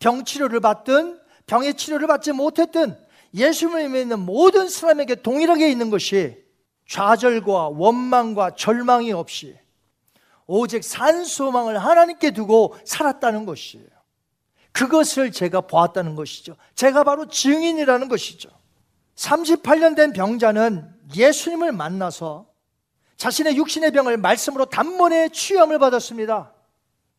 병 0.00 0.24
치료를 0.24 0.60
받든 0.60 1.20
병의 1.46 1.74
치료를 1.74 2.08
받지 2.08 2.32
못했든 2.32 2.98
예수님을 3.34 3.88
믿는 3.90 4.18
모든 4.18 4.68
사람에게 4.68 5.16
동일하게 5.16 5.70
있는 5.70 5.90
것이 5.90 6.42
좌절과 6.88 7.68
원망과 7.68 8.56
절망이 8.56 9.12
없이 9.12 9.56
오직 10.46 10.82
산 10.82 11.24
소망을 11.24 11.78
하나님께 11.78 12.32
두고 12.32 12.76
살았다는 12.84 13.46
것이에요. 13.46 13.86
그것을 14.72 15.30
제가 15.30 15.60
보았다는 15.62 16.16
것이죠. 16.16 16.56
제가 16.74 17.04
바로 17.04 17.28
증인이라는 17.28 18.08
것이죠. 18.08 18.50
38년 19.14 19.94
된 19.94 20.12
병자는 20.12 20.92
예수님을 21.14 21.72
만나서 21.72 22.46
자신의 23.16 23.56
육신의 23.56 23.92
병을 23.92 24.16
말씀으로 24.16 24.64
단번에 24.64 25.28
취함을 25.28 25.78
받았습니다. 25.78 26.52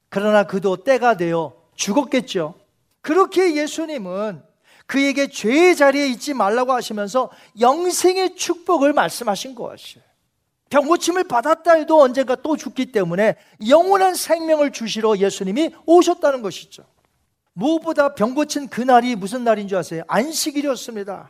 그러나 0.09 0.43
그도 0.43 0.77
때가 0.77 1.15
되어 1.15 1.53
죽었겠죠. 1.75 2.60
그렇게 3.01 3.55
예수님은 3.55 4.43
그에게 4.85 5.27
죄의 5.27 5.75
자리에 5.75 6.07
있지 6.07 6.33
말라고 6.33 6.73
하시면서 6.73 7.29
영생의 7.59 8.35
축복을 8.35 8.93
말씀하신 8.93 9.55
것이에요. 9.55 10.03
병고침을 10.69 11.25
받았다 11.25 11.73
해도 11.73 12.01
언젠가 12.01 12.35
또 12.35 12.55
죽기 12.55 12.91
때문에 12.91 13.35
영원한 13.67 14.15
생명을 14.15 14.71
주시러 14.71 15.17
예수님이 15.17 15.71
오셨다는 15.85 16.41
것이죠. 16.41 16.83
무엇보다 17.53 18.15
병고친 18.15 18.69
그날이 18.69 19.15
무슨 19.15 19.43
날인 19.43 19.67
줄 19.67 19.77
아세요? 19.77 20.03
안식일이었습니다. 20.07 21.29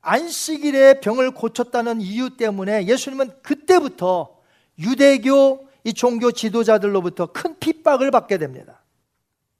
안식일에 0.00 1.00
병을 1.00 1.32
고쳤다는 1.32 2.00
이유 2.00 2.36
때문에 2.36 2.86
예수님은 2.86 3.42
그때부터 3.42 4.36
유대교 4.78 5.68
이 5.84 5.92
종교 5.92 6.32
지도자들로부터 6.32 7.26
큰 7.32 7.58
핍박을 7.58 8.10
받게 8.10 8.38
됩니다. 8.38 8.82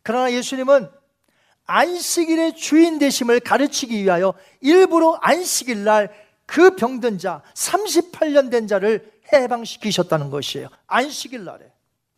그러나 0.02 0.32
예수님은 0.32 0.88
안식일의 1.68 2.56
주인 2.56 2.98
되심을 2.98 3.38
가르치기 3.40 4.02
위하여 4.02 4.34
일부러 4.60 5.18
안식일 5.22 5.84
날 5.84 6.28
그 6.48 6.76
병든 6.76 7.18
자, 7.18 7.42
38년 7.52 8.50
된 8.50 8.66
자를 8.66 9.12
해방시키셨다는 9.30 10.30
것이에요. 10.30 10.68
안식일 10.86 11.44
날에. 11.44 11.70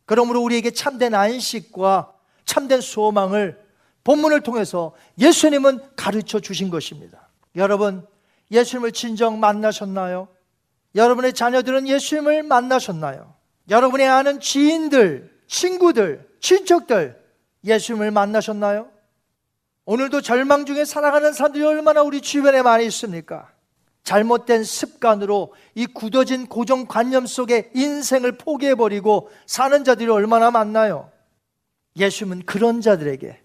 그러므로 0.05 0.41
우리에게 0.41 0.71
참된 0.71 1.13
안식과 1.13 2.13
참된 2.45 2.79
소망을 2.79 3.61
본문을 4.05 4.39
통해서 4.39 4.93
예수님은 5.19 5.79
가르쳐 5.97 6.39
주신 6.39 6.69
것입니다. 6.69 7.29
여러분, 7.57 8.07
예수님을 8.51 8.93
진정 8.93 9.41
만나셨나요? 9.41 10.29
여러분의 10.95 11.33
자녀들은 11.33 11.89
예수님을 11.89 12.43
만나셨나요? 12.43 13.35
여러분의 13.69 14.07
아는 14.07 14.39
지인들, 14.39 15.29
친구들, 15.47 16.25
친척들 16.39 17.21
예수님을 17.65 18.11
만나셨나요? 18.11 18.89
오늘도 19.85 20.21
절망 20.21 20.65
중에 20.65 20.85
살아가는 20.85 21.33
사람들이 21.33 21.63
얼마나 21.63 22.01
우리 22.01 22.21
주변에 22.21 22.61
많이 22.61 22.85
있습니까? 22.85 23.51
잘못된 24.03 24.63
습관으로 24.63 25.53
이 25.75 25.85
굳어진 25.85 26.47
고정관념 26.47 27.25
속에 27.25 27.71
인생을 27.73 28.33
포기해버리고 28.33 29.29
사는 29.45 29.83
자들이 29.83 30.09
얼마나 30.09 30.51
많나요? 30.51 31.11
예수님은 31.95 32.45
그런 32.45 32.81
자들에게 32.81 33.41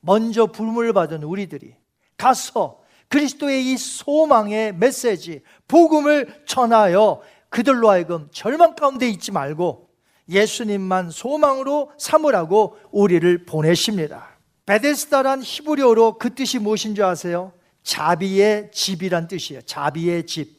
먼저 0.00 0.46
불문을 0.46 0.92
받은 0.92 1.22
우리들이 1.22 1.74
가서 2.16 2.82
그리스도의 3.08 3.72
이 3.72 3.76
소망의 3.76 4.74
메시지, 4.74 5.42
복음을 5.66 6.42
전하여 6.46 7.22
그들로 7.48 7.88
하여금 7.88 8.28
절망 8.32 8.74
가운데 8.74 9.08
있지 9.08 9.32
말고 9.32 9.88
예수님만 10.28 11.10
소망으로 11.10 11.92
삼으라고 11.96 12.76
우리를 12.90 13.46
보내십니다. 13.46 14.27
베데스다란 14.68 15.40
히브리어로 15.42 16.18
그 16.18 16.34
뜻이 16.34 16.58
무엇인 16.58 16.94
줄 16.94 17.02
아세요? 17.06 17.54
자비의 17.84 18.70
집이란 18.70 19.26
뜻이에요. 19.26 19.62
자비의 19.62 20.26
집. 20.26 20.58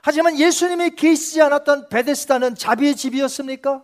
하지만 0.00 0.38
예수님이 0.38 0.90
계시지 0.90 1.42
않았던 1.42 1.88
베데스다는 1.88 2.54
자비의 2.54 2.94
집이었습니까? 2.94 3.82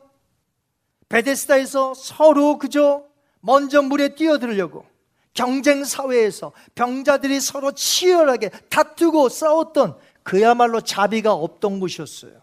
베데스다에서 1.09 1.95
서로 1.95 2.59
그저 2.59 3.03
먼저 3.41 3.83
물에 3.83 4.15
뛰어들려고 4.15 4.87
경쟁 5.35 5.83
사회에서 5.83 6.53
병자들이 6.77 7.41
서로 7.41 7.73
치열하게 7.73 8.51
다투고 8.71 9.29
싸웠던 9.29 9.99
그야말로 10.23 10.81
자비가 10.81 11.33
없던 11.33 11.81
곳이었어요. 11.81 12.41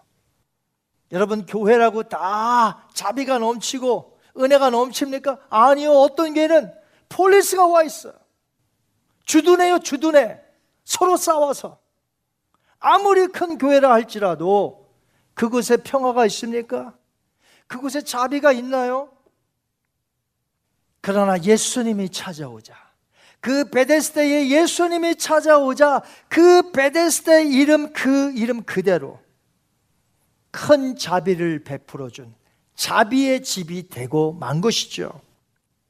여러분 1.14 1.46
교회라고 1.46 2.04
다 2.04 2.86
자비가 2.94 3.38
넘치고 3.38 4.20
은혜가 4.38 4.72
넘칩니까? 4.72 5.40
아니요. 5.50 5.94
어떤 5.94 6.34
교회는 6.34 6.83
폴리스가 7.14 7.68
와 7.68 7.84
있어요. 7.84 8.14
주둔해요, 9.26 9.80
주둔해. 9.80 10.42
서로 10.84 11.16
싸워서. 11.16 11.80
아무리 12.80 13.28
큰 13.28 13.58
교회라 13.58 13.92
할지라도 13.92 14.92
그곳에 15.34 15.78
평화가 15.78 16.26
있습니까? 16.26 16.94
그곳에 17.68 18.02
자비가 18.02 18.52
있나요? 18.52 19.10
그러나 21.02 21.42
예수님이 21.42 22.10
찾아오자. 22.10 22.76
그 23.40 23.70
베데스다에 23.70 24.50
예수님이 24.50 25.16
찾아오자 25.16 26.02
그 26.30 26.72
베데스다의 26.72 27.50
이름 27.50 27.92
그 27.92 28.32
이름 28.32 28.64
그대로 28.64 29.20
큰 30.50 30.96
자비를 30.96 31.66
베풀어 31.66 32.10
준 32.10 32.34
자비의 32.76 33.44
집이 33.44 33.90
되고 33.90 34.32
만 34.32 34.62
것이죠. 34.62 35.22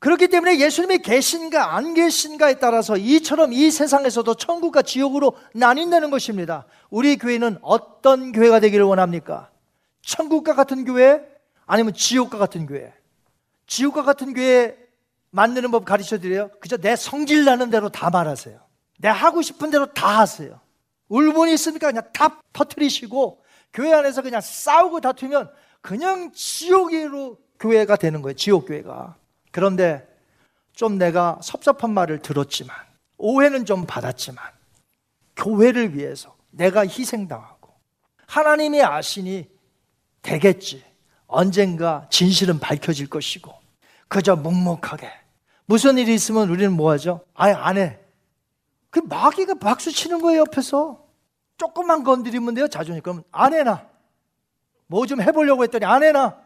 그렇기 0.03 0.27
때문에 0.27 0.59
예수님이 0.59 0.97
계신가 0.97 1.77
안 1.77 1.93
계신가에 1.93 2.55
따라서 2.55 2.97
이처럼 2.97 3.53
이 3.53 3.71
세상에서도 3.71 4.33
천국과 4.33 4.81
지옥으로 4.81 5.37
나뉜다는 5.53 6.09
것입니다. 6.11 6.65
우리 6.89 7.15
교회는 7.15 7.57
어떤 7.61 8.33
교회가 8.33 8.59
되기를 8.59 8.83
원합니까? 8.83 9.49
천국과 10.01 10.55
같은 10.55 10.83
교회 10.83 11.21
아니면 11.65 11.93
지옥과 11.93 12.37
같은 12.37 12.65
교회? 12.65 12.93
지옥과 13.65 14.03
같은 14.03 14.33
교회 14.33 14.77
만드는 15.31 15.71
법 15.71 15.85
가르쳐 15.85 16.19
드려요. 16.19 16.49
그저 16.59 16.75
내 16.75 16.97
성질 16.97 17.45
나는 17.45 17.69
대로 17.69 17.87
다 17.87 18.09
말하세요. 18.09 18.59
내 18.99 19.07
하고 19.07 19.41
싶은 19.41 19.69
대로 19.69 19.85
다 19.85 20.19
하세요. 20.19 20.59
울분이 21.07 21.53
있으니까 21.53 21.87
그냥 21.87 22.03
다 22.11 22.41
터트리시고 22.51 23.41
교회 23.71 23.93
안에서 23.93 24.21
그냥 24.21 24.41
싸우고 24.41 24.99
다투면 24.99 25.49
그냥 25.79 26.33
지옥으로 26.33 27.37
교회가 27.57 27.95
되는 27.95 28.21
거예요. 28.21 28.35
지옥 28.35 28.67
교회가. 28.67 29.22
그런데 29.53 30.05
좀 30.73 30.97
내가 30.97 31.39
섭섭한 31.41 31.91
말을 31.91 32.19
들었지만 32.23 32.75
오해는 33.17 33.65
좀 33.65 33.85
받았지만 33.85 34.43
교회를 35.37 35.95
위해서 35.95 36.35
내가 36.49 36.81
희생당하고 36.81 37.69
하나님이 38.27 38.81
아시니 38.81 39.47
되겠지. 40.23 40.83
언젠가 41.27 42.07
진실은 42.09 42.59
밝혀질 42.59 43.09
것이고 43.09 43.53
그저 44.07 44.35
묵묵하게 44.35 45.09
무슨 45.65 45.97
일이 45.97 46.13
있으면 46.15 46.49
우리는 46.49 46.73
뭐 46.73 46.91
하죠? 46.91 47.21
아예 47.35 47.53
안 47.53 47.77
해. 47.77 47.99
그 48.89 48.99
마귀가 48.99 49.55
박수 49.55 49.91
치는 49.91 50.21
거예요, 50.21 50.41
옆에서. 50.41 51.03
조금만 51.57 52.03
건드리면 52.03 52.55
돼요, 52.55 52.67
자존심. 52.67 53.01
그러면 53.01 53.23
안 53.31 53.53
해나. 53.53 53.87
뭐 54.87 55.05
좀 55.05 55.21
해보려고 55.21 55.63
했더니 55.63 55.85
안 55.85 56.03
해나. 56.03 56.42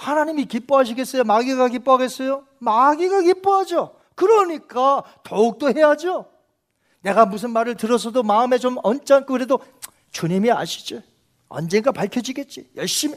하나님이 0.00 0.46
기뻐하시겠어요? 0.46 1.24
마귀가 1.24 1.68
기뻐하겠어요? 1.68 2.44
마귀가 2.58 3.20
기뻐하죠. 3.20 3.94
그러니까 4.14 5.02
더욱더 5.22 5.68
해야죠. 5.70 6.26
내가 7.02 7.26
무슨 7.26 7.50
말을 7.50 7.74
들었어도 7.76 8.22
마음에 8.22 8.58
좀 8.58 8.78
언짢고 8.82 9.26
그래도 9.26 9.60
주님이 10.10 10.50
아시죠. 10.50 11.02
언젠가 11.48 11.92
밝혀지겠지. 11.92 12.70
열심히. 12.76 13.16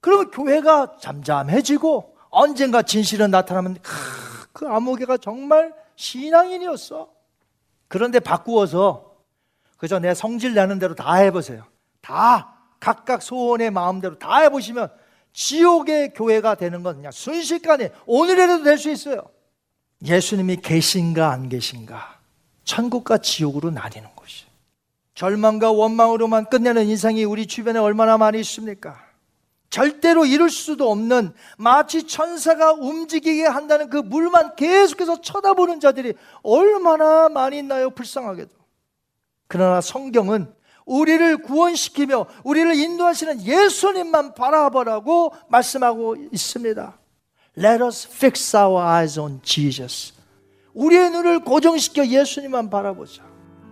그러면 0.00 0.30
교회가 0.30 0.96
잠잠해지고 1.00 2.16
언젠가 2.30 2.82
진실은 2.82 3.30
나타나면 3.30 3.76
그 4.52 4.66
아무개가 4.66 5.18
정말 5.18 5.74
신앙인이었어. 5.96 7.10
그런데 7.88 8.20
바꾸어서 8.20 9.16
그저 9.76 9.98
내 9.98 10.14
성질 10.14 10.54
나는 10.54 10.78
대로 10.78 10.94
다 10.94 11.14
해보세요. 11.16 11.64
다 12.00 12.54
각각 12.80 13.22
소원의 13.22 13.70
마음대로 13.70 14.18
다 14.18 14.38
해보시면 14.38 14.90
지옥의 15.42 16.14
교회가 16.14 16.56
되는 16.56 16.82
건 16.82 16.96
그냥 16.96 17.12
순식간에 17.12 17.92
오늘이라도 18.06 18.64
될 18.64 18.76
수 18.76 18.90
있어요. 18.90 19.22
예수님이 20.04 20.56
계신가 20.56 21.30
안 21.30 21.48
계신가 21.48 22.18
천국과 22.64 23.18
지옥으로 23.18 23.70
나뉘는 23.70 24.08
것이 24.16 24.46
절망과 25.14 25.70
원망으로만 25.70 26.46
끝내는 26.46 26.86
인상이 26.86 27.22
우리 27.22 27.46
주변에 27.46 27.78
얼마나 27.78 28.18
많이 28.18 28.40
있습니까? 28.40 29.00
절대로 29.70 30.26
이룰 30.26 30.50
수도 30.50 30.90
없는 30.90 31.32
마치 31.56 32.04
천사가 32.06 32.72
움직이게 32.72 33.44
한다는 33.46 33.90
그 33.90 33.98
물만 33.98 34.56
계속해서 34.56 35.20
쳐다보는 35.20 35.78
자들이 35.78 36.14
얼마나 36.42 37.28
많이 37.28 37.58
있나요? 37.58 37.90
불쌍하게도. 37.90 38.50
그러나 39.46 39.80
성경은 39.80 40.52
우리를 40.88 41.38
구원시키며 41.38 42.26
우리를 42.42 42.74
인도하시는 42.74 43.44
예수님만 43.44 44.34
바라보라고 44.34 45.32
말씀하고 45.48 46.16
있습니다. 46.32 46.98
Let 47.56 47.84
us 47.84 48.08
fix 48.10 48.56
our 48.56 48.82
eyes 48.82 49.18
on 49.18 49.40
Jesus. 49.42 50.14
우리의 50.74 51.10
눈을 51.10 51.40
고정시켜 51.40 52.06
예수님만 52.06 52.70
바라보자. 52.70 53.22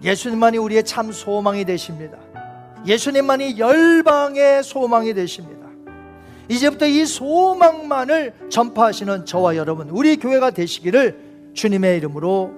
예수님만이 0.02 0.58
우리의 0.58 0.84
참 0.84 1.10
소망이 1.10 1.64
되십니다. 1.64 2.18
예수님만이 2.86 3.58
열방의 3.58 4.62
소망이 4.62 5.14
되십니다. 5.14 5.66
이제부터 6.48 6.86
이 6.86 7.06
소망만을 7.06 8.34
전파하시는 8.50 9.24
저와 9.24 9.56
여러분, 9.56 9.88
우리 9.90 10.16
교회가 10.16 10.50
되시기를 10.50 11.52
주님의 11.54 11.96
이름으로 11.96 12.52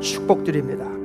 축복드립니다. 0.00 1.03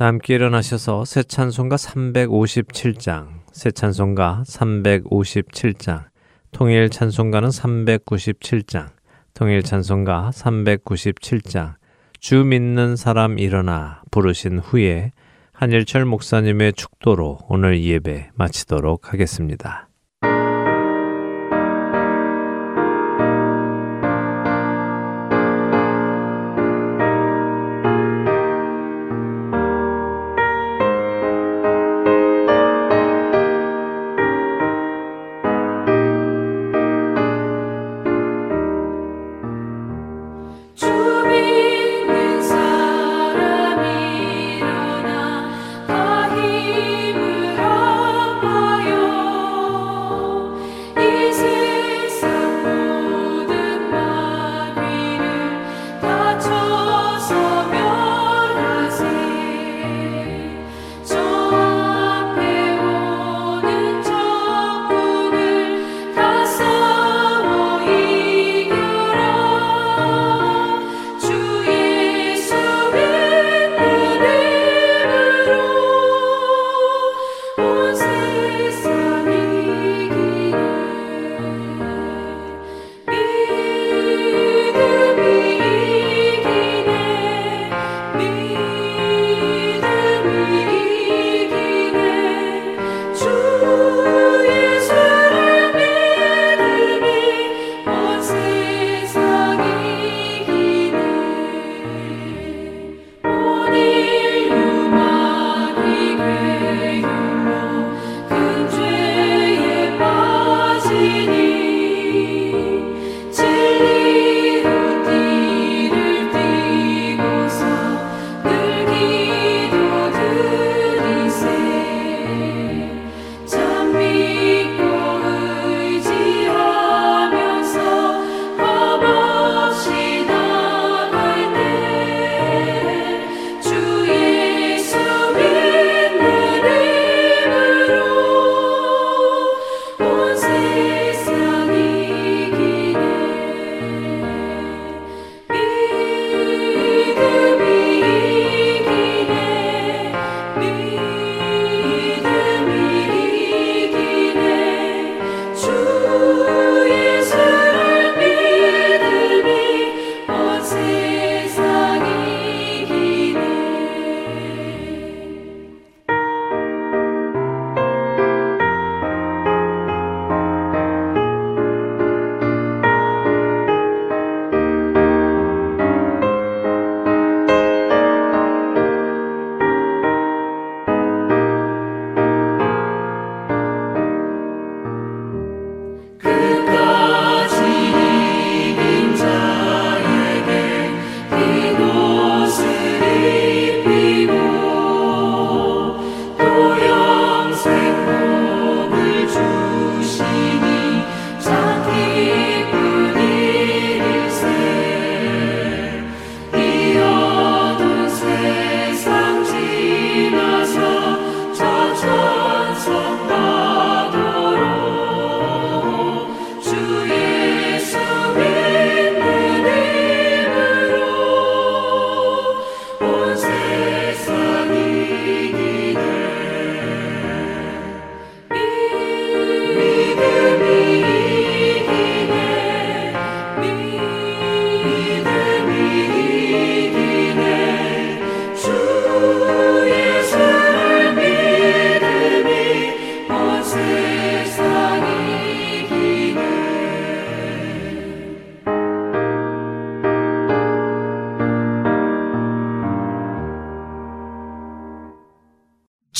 다 0.00 0.06
함께 0.06 0.34
일어나셔서 0.34 1.04
새 1.04 1.22
찬송가 1.22 1.76
357장, 1.76 3.28
새 3.52 3.70
찬송가 3.70 4.44
357장, 4.46 6.04
통일 6.52 6.88
찬송가는 6.88 7.50
397장, 7.50 8.88
통일 9.34 9.62
찬송가 9.62 10.30
397장, 10.32 11.74
주 12.18 12.42
믿는 12.44 12.96
사람 12.96 13.38
일어나 13.38 14.00
부르신 14.10 14.60
후에 14.60 15.12
한일철 15.52 16.06
목사님의 16.06 16.72
축도로 16.72 17.40
오늘 17.50 17.84
예배 17.84 18.30
마치도록 18.36 19.12
하겠습니다. 19.12 19.89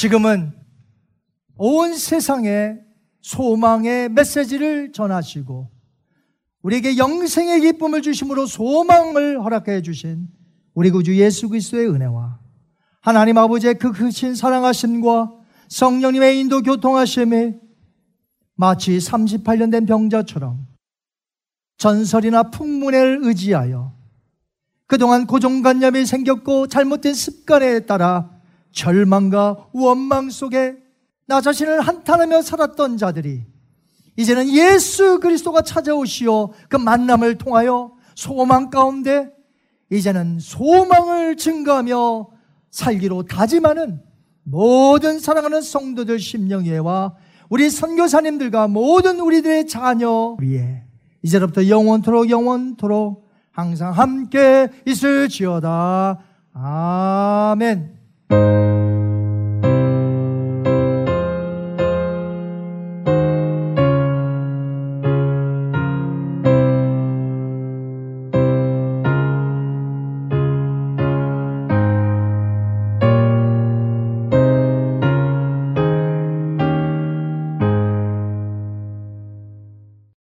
지금은 0.01 0.55
온 1.59 1.94
세상에 1.94 2.78
소망의 3.20 4.09
메시지를 4.09 4.92
전하시고 4.92 5.68
우리에게 6.62 6.96
영생의 6.96 7.61
기쁨을 7.61 8.01
주심으로 8.01 8.46
소망을 8.46 9.44
허락해 9.44 9.82
주신 9.82 10.26
우리 10.72 10.90
구주 10.90 11.18
예수 11.18 11.51
그리스도의 11.51 11.90
은혜와 11.90 12.38
하나님 13.03 13.36
아버지의 13.36 13.74
그 13.74 13.92
크신 13.92 14.34
사랑하심과 14.34 15.34
성령님의 15.68 16.40
인도 16.40 16.62
교통하심에 16.62 17.61
마치 18.55 18.96
38년 18.96 19.70
된 19.70 19.84
병자처럼 19.84 20.66
전설이나 21.76 22.44
풍문을 22.44 23.18
의지하여 23.20 23.92
그동안 24.86 25.26
고정관념이 25.26 26.07
생겼고 26.07 26.68
잘못된 26.68 27.12
습관에 27.12 27.80
따라 27.80 28.39
절망과 28.73 29.68
원망 29.73 30.31
속에 30.31 30.77
나 31.27 31.41
자신을 31.41 31.81
한탄하며 31.81 32.43
살았던 32.43 32.97
자들이 32.97 33.45
이제는 34.16 34.49
예수 34.51 35.21
그리스도가 35.21 35.62
찾아오시어 35.62 36.51
그 36.68 36.77
만남을 36.77 37.39
통하여 37.39 37.93
소망 38.14 38.71
가운데 38.71 39.31
이제는 39.91 40.39
소망을 40.41 41.37
증가하며 41.37 42.29
살기로 42.71 43.25
다짐하는 43.25 44.01
모든 44.43 45.18
사랑하는 45.18 45.62
성도들 45.62 46.18
심령예와 46.18 47.14
우리 47.49 47.68
선교사님들과 47.71 48.68
모든 48.68 49.21
우리들의 49.21 49.66
자녀 49.66 50.37
위에 50.41 50.85
이제부터 51.23 51.68
영원토록 51.68 52.31
영원토록 52.31 53.29
항상 53.53 53.93
함께 53.93 54.68
있을지어다. 54.87 56.18
아멘. 56.53 57.99
Música 58.31 58.89